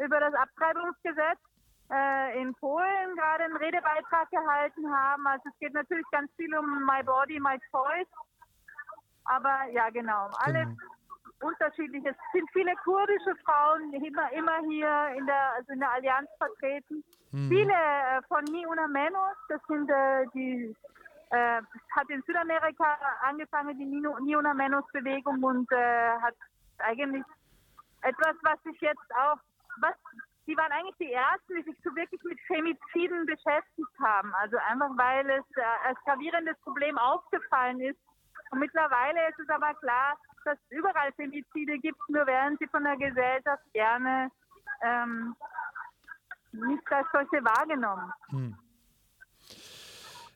über 0.00 0.18
das 0.18 0.34
Abtreibungsgesetz 0.34 1.38
äh, 1.92 2.40
in 2.42 2.52
Polen 2.54 3.14
gerade 3.14 3.44
einen 3.44 3.56
Redebeitrag 3.56 4.28
gehalten 4.30 4.90
haben. 4.90 5.24
Also 5.28 5.44
es 5.48 5.58
geht 5.60 5.74
natürlich 5.74 6.06
ganz 6.10 6.32
viel 6.36 6.52
um 6.56 6.84
My 6.84 7.02
Body, 7.04 7.38
My 7.38 7.58
Choice. 7.70 8.10
Aber 9.24 9.70
ja, 9.72 9.88
genau. 9.90 10.30
Alle 10.38 10.64
Genau. 10.64 10.76
Unterschiedlich. 11.42 12.04
Es 12.04 12.16
sind 12.32 12.48
viele 12.52 12.74
kurdische 12.76 13.34
Frauen 13.44 13.92
immer, 13.92 14.32
immer 14.32 14.58
hier 14.68 15.16
in 15.16 15.26
der, 15.26 15.54
also 15.54 15.72
in 15.72 15.80
der 15.80 15.92
Allianz 15.92 16.28
vertreten. 16.38 17.04
Mhm. 17.32 17.48
Viele 17.48 17.72
äh, 17.72 18.22
von 18.28 18.44
Ni 18.44 18.66
Una 18.66 18.86
Menos, 18.88 19.36
das 19.48 19.60
sind 19.68 19.90
äh, 19.90 20.26
die, 20.34 20.74
äh, 21.30 21.62
hat 21.90 22.08
in 22.08 22.22
Südamerika 22.22 22.98
angefangen, 23.22 23.78
die 23.78 23.84
Ni 23.84 24.06
Ni 24.20 24.36
Una 24.36 24.54
Menos 24.54 24.84
Bewegung 24.92 25.42
und 25.42 25.70
äh, 25.72 26.18
hat 26.20 26.34
eigentlich 26.78 27.24
etwas, 28.02 28.36
was 28.42 28.62
sich 28.62 28.80
jetzt 28.80 29.14
auch, 29.14 29.38
was, 29.80 29.94
die 30.46 30.56
waren 30.56 30.72
eigentlich 30.72 30.96
die 30.98 31.12
ersten, 31.12 31.54
die 31.56 31.62
sich 31.62 31.76
so 31.84 31.94
wirklich 31.94 32.22
mit 32.24 32.38
Femiziden 32.46 33.26
beschäftigt 33.26 33.98
haben. 34.02 34.34
Also 34.34 34.56
einfach, 34.68 34.90
weil 34.96 35.28
es 35.30 35.56
äh, 35.56 35.88
als 35.88 35.98
gravierendes 36.04 36.58
Problem 36.60 36.98
aufgefallen 36.98 37.80
ist. 37.80 37.98
Und 38.50 38.58
mittlerweile 38.58 39.28
ist 39.30 39.38
es 39.38 39.48
aber 39.48 39.72
klar, 39.74 40.18
dass 40.44 40.58
es 40.58 40.78
überall 40.78 41.12
Femizide 41.12 41.78
gibt, 41.78 41.98
nur 42.08 42.26
werden 42.26 42.56
sie 42.58 42.66
von 42.68 42.84
der 42.84 42.96
Gesellschaft 42.96 43.62
gerne 43.72 44.30
ähm, 44.82 45.34
nicht 46.52 46.92
als 46.92 47.06
solche 47.12 47.44
wahrgenommen. 47.44 48.12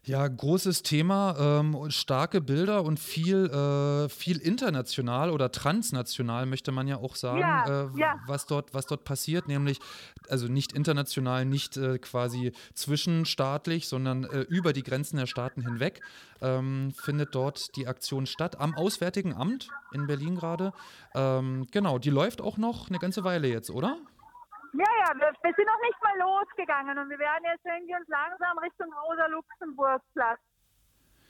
Ja, 0.06 0.28
großes 0.28 0.84
Thema, 0.84 1.34
ähm, 1.36 1.74
und 1.74 1.92
starke 1.92 2.40
Bilder 2.40 2.84
und 2.84 3.00
viel, 3.00 3.46
äh, 3.46 4.08
viel 4.08 4.38
international 4.38 5.30
oder 5.30 5.50
transnational 5.50 6.46
möchte 6.46 6.70
man 6.70 6.86
ja 6.86 6.98
auch 6.98 7.16
sagen, 7.16 7.40
Ja, 7.40 7.86
äh, 7.86 7.98
ja. 7.98 8.20
was 8.24 8.46
dort, 8.46 8.72
was 8.72 8.86
dort 8.86 9.02
passiert, 9.02 9.48
nämlich 9.48 9.80
also 10.28 10.46
nicht 10.46 10.72
international, 10.72 11.44
nicht 11.44 11.76
äh, 11.76 11.98
quasi 11.98 12.52
zwischenstaatlich, 12.74 13.88
sondern 13.88 14.22
äh, 14.22 14.42
über 14.42 14.72
die 14.72 14.84
Grenzen 14.84 15.16
der 15.16 15.26
Staaten 15.26 15.62
hinweg 15.62 16.00
ähm, 16.40 16.92
findet 16.94 17.34
dort 17.34 17.74
die 17.74 17.88
Aktion 17.88 18.26
statt 18.26 18.60
am 18.60 18.76
Auswärtigen 18.76 19.34
Amt 19.34 19.70
in 19.90 20.06
Berlin 20.06 20.36
gerade. 20.36 20.72
Ähm, 21.16 21.66
genau, 21.72 21.98
die 21.98 22.10
läuft 22.10 22.40
auch 22.40 22.58
noch 22.58 22.90
eine 22.90 23.00
ganze 23.00 23.24
Weile 23.24 23.48
jetzt, 23.48 23.70
oder? 23.70 23.98
Ja, 24.76 24.84
ja, 25.00 25.14
wir, 25.16 25.32
wir 25.42 25.54
sind 25.54 25.66
noch 25.66 25.80
nicht 25.80 26.02
mal 26.02 26.18
losgegangen 26.18 26.98
und 26.98 27.08
wir 27.08 27.18
werden 27.18 27.44
jetzt 27.44 27.64
irgendwie 27.64 27.94
uns 27.94 28.08
langsam 28.08 28.58
Richtung 28.58 28.92
Rosa-Luxemburg-Platz 28.92 30.40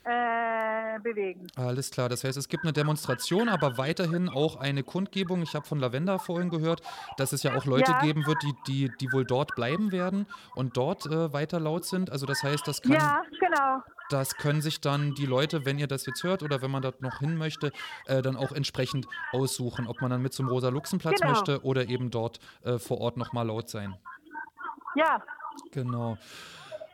äh, 0.09 1.01
bewegen. 1.01 1.49
Alles 1.57 1.90
klar, 1.90 2.09
das 2.09 2.23
heißt, 2.23 2.38
es 2.38 2.49
gibt 2.49 2.62
eine 2.64 2.73
Demonstration, 2.73 3.49
aber 3.49 3.77
weiterhin 3.77 4.29
auch 4.29 4.57
eine 4.57 4.85
Kundgebung. 4.85 5.42
Ich 5.42 5.55
habe 5.57 5.66
von 5.66 5.81
Lavenda 5.81 6.19
vorhin 6.19 6.49
gehört, 6.49 6.81
dass 7.16 7.33
es 7.33 7.42
ja 7.42 7.55
auch 7.55 7.64
Leute 7.66 7.90
Ja. 7.92 7.99
geben 8.01 8.25
wird, 8.27 8.42
die, 8.42 8.55
die, 8.66 8.88
die 8.88 9.12
wohl 9.12 9.25
dort 9.25 9.55
bleiben 9.57 9.90
werden 9.90 10.27
und 10.55 10.77
dort 10.77 11.07
äh, 11.07 11.33
weiter 11.33 11.59
laut 11.59 11.85
sind. 11.85 12.11
Also 12.11 12.25
das 12.25 12.42
heißt, 12.45 12.66
das, 12.69 12.83
kann, 12.83 12.92
Ja, 12.92 13.23
genau. 13.40 13.83
das 14.09 14.37
können 14.37 14.62
sich 14.62 14.81
dann 14.81 15.14
die 15.14 15.27
Leute, 15.27 15.64
wenn 15.64 15.79
ihr 15.79 15.88
das 15.88 16.07
jetzt 16.07 16.23
hört 16.23 16.45
oder 16.45 16.62
wenn 16.62 16.71
man 16.71 16.83
dort 16.83 17.03
noch 17.03 17.19
hin 17.19 17.37
möchte, 17.37 17.73
äh, 18.07 18.23
dann 18.23 18.37
auch 18.37 18.53
entsprechend 18.53 19.09
aussuchen, 19.33 19.88
ob 19.88 20.01
man 20.01 20.11
dann 20.11 20.23
mit 20.23 20.33
zum 20.35 20.49
Rosa-Luxen-Platz 20.49 21.21
Genau. 21.21 21.33
möchte 21.33 21.64
oder 21.64 21.88
eben 21.88 22.11
dort 22.12 22.38
äh, 22.62 22.79
vor 22.79 23.01
Ort 23.01 23.16
nochmal 23.16 23.47
laut 23.49 23.69
sein. 23.69 23.97
Ja, 24.95 25.21
Genau. 25.73 26.16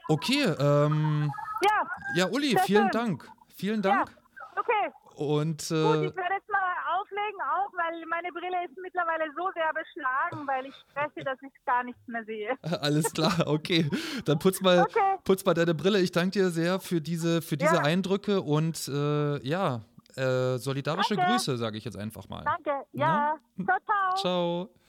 Okay, 0.09 0.45
ähm, 0.59 1.33
ja, 1.65 1.87
ja, 2.17 2.27
Uli, 2.29 2.57
vielen 2.65 2.83
schön. 2.85 2.91
Dank. 2.91 3.29
Vielen 3.57 3.83
ja. 3.83 3.91
Dank. 4.05 4.17
Okay, 4.57 4.93
Und 5.17 5.69
gut, 5.69 5.71
äh, 5.71 6.07
ich 6.07 6.17
werde 6.17 6.35
jetzt 6.35 6.51
mal 6.51 6.73
auflegen, 7.01 7.41
auch 7.41 7.73
weil 7.75 8.05
meine 8.07 8.29
Brille 8.33 8.65
ist 8.67 8.77
mittlerweile 8.83 9.25
so 9.37 9.49
sehr 9.55 9.71
beschlagen, 9.73 10.47
weil 10.47 10.67
ich 10.67 10.75
spreche, 10.91 11.25
dass 11.25 11.39
ich 11.43 11.53
gar 11.65 11.83
nichts 11.85 12.01
mehr 12.07 12.25
sehe. 12.25 12.57
Alles 12.83 13.13
klar, 13.13 13.47
okay. 13.47 13.89
Dann 14.25 14.39
putz 14.39 14.61
mal, 14.61 14.83
Okay. 14.83 15.19
putz 15.25 15.45
mal 15.45 15.55
deine 15.55 15.75
Brille. 15.75 16.01
Ich 16.01 16.13
danke 16.13 16.31
dir 16.39 16.51
sehr 16.51 16.81
für 16.81 17.01
diese, 17.01 17.41
für 17.43 17.57
diese 17.57 17.77
Ja. 17.77 17.83
Eindrücke 17.83 18.43
und 18.43 18.87
äh, 18.89 19.39
ja, 19.47 19.81
äh, 20.17 20.59
solidarische 20.59 21.17
Danke. 21.17 21.33
Grüße, 21.33 21.57
sage 21.57 21.79
ich 21.79 21.85
jetzt 21.85 21.97
einfach 21.97 22.29
mal. 22.29 22.45
Danke. 22.45 22.85
Ja, 22.93 23.37
ciao, 23.65 23.79
ciao. 23.87 24.15
Ciao. 24.17 24.82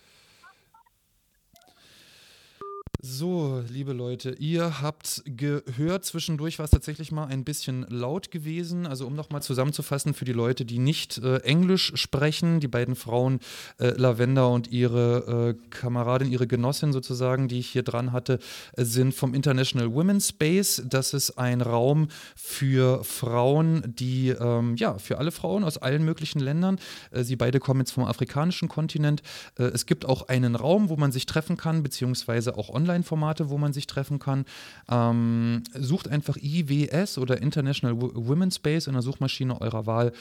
So, 3.05 3.61
liebe 3.67 3.91
Leute, 3.91 4.33
ihr 4.39 4.81
habt 4.81 5.23
gehört, 5.25 6.05
zwischendurch 6.05 6.57
war 6.57 6.63
es 6.63 6.71
tatsächlich 6.71 7.11
mal 7.11 7.25
ein 7.25 7.43
bisschen 7.43 7.85
laut 7.89 8.31
gewesen. 8.31 8.87
Also 8.87 9.05
um 9.05 9.13
nochmal 9.13 9.41
zusammenzufassen 9.41 10.13
für 10.13 10.23
die 10.23 10.31
Leute, 10.31 10.63
die 10.63 10.79
nicht 10.79 11.17
äh, 11.17 11.39
Englisch 11.39 11.91
sprechen, 11.95 12.61
die 12.61 12.69
beiden 12.69 12.95
Frauen 12.95 13.41
äh, 13.77 13.89
Lavenda 13.89 14.45
und 14.45 14.71
ihre 14.71 15.57
äh, 15.59 15.69
Kameradin, 15.69 16.31
ihre 16.31 16.47
Genossin 16.47 16.93
sozusagen, 16.93 17.49
die 17.49 17.59
ich 17.59 17.67
hier 17.67 17.83
dran 17.83 18.13
hatte, 18.13 18.39
sind 18.77 19.13
vom 19.13 19.33
International 19.33 19.93
Women's 19.93 20.29
Space. 20.29 20.81
Das 20.87 21.13
ist 21.13 21.31
ein 21.31 21.59
Raum 21.59 22.07
für 22.37 23.03
Frauen, 23.03 23.83
die, 23.85 24.29
ähm, 24.29 24.77
ja, 24.77 24.97
für 24.97 25.17
alle 25.17 25.31
Frauen 25.31 25.65
aus 25.65 25.77
allen 25.77 26.05
möglichen 26.05 26.39
Ländern. 26.39 26.79
Äh, 27.11 27.23
sie 27.23 27.35
beide 27.35 27.59
kommen 27.59 27.81
jetzt 27.81 27.91
vom 27.91 28.05
afrikanischen 28.05 28.69
Kontinent. 28.69 29.23
Äh, 29.59 29.63
es 29.63 29.85
gibt 29.85 30.05
auch 30.05 30.29
einen 30.29 30.55
Raum, 30.55 30.87
wo 30.87 30.95
man 30.95 31.11
sich 31.11 31.25
treffen 31.25 31.57
kann, 31.57 31.83
beziehungsweise 31.83 32.57
auch 32.57 32.69
Online-Formate, 32.93 33.49
wo 33.49 33.57
man 33.57 33.73
sich 33.73 33.87
treffen 33.87 34.19
kann. 34.19 34.45
Ähm, 34.89 35.63
sucht 35.73 36.07
einfach 36.07 36.37
IWS 36.37 37.17
oder 37.17 37.41
International 37.41 37.99
Wo- 38.01 38.11
Women's 38.13 38.55
Space 38.57 38.87
in 38.87 38.93
der 38.93 39.01
Suchmaschine 39.01 39.59
eurer 39.59 39.85
Wahl 39.85 40.11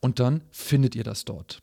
und 0.00 0.18
dann 0.18 0.42
findet 0.50 0.94
ihr 0.94 1.04
das 1.04 1.24
dort. 1.24 1.62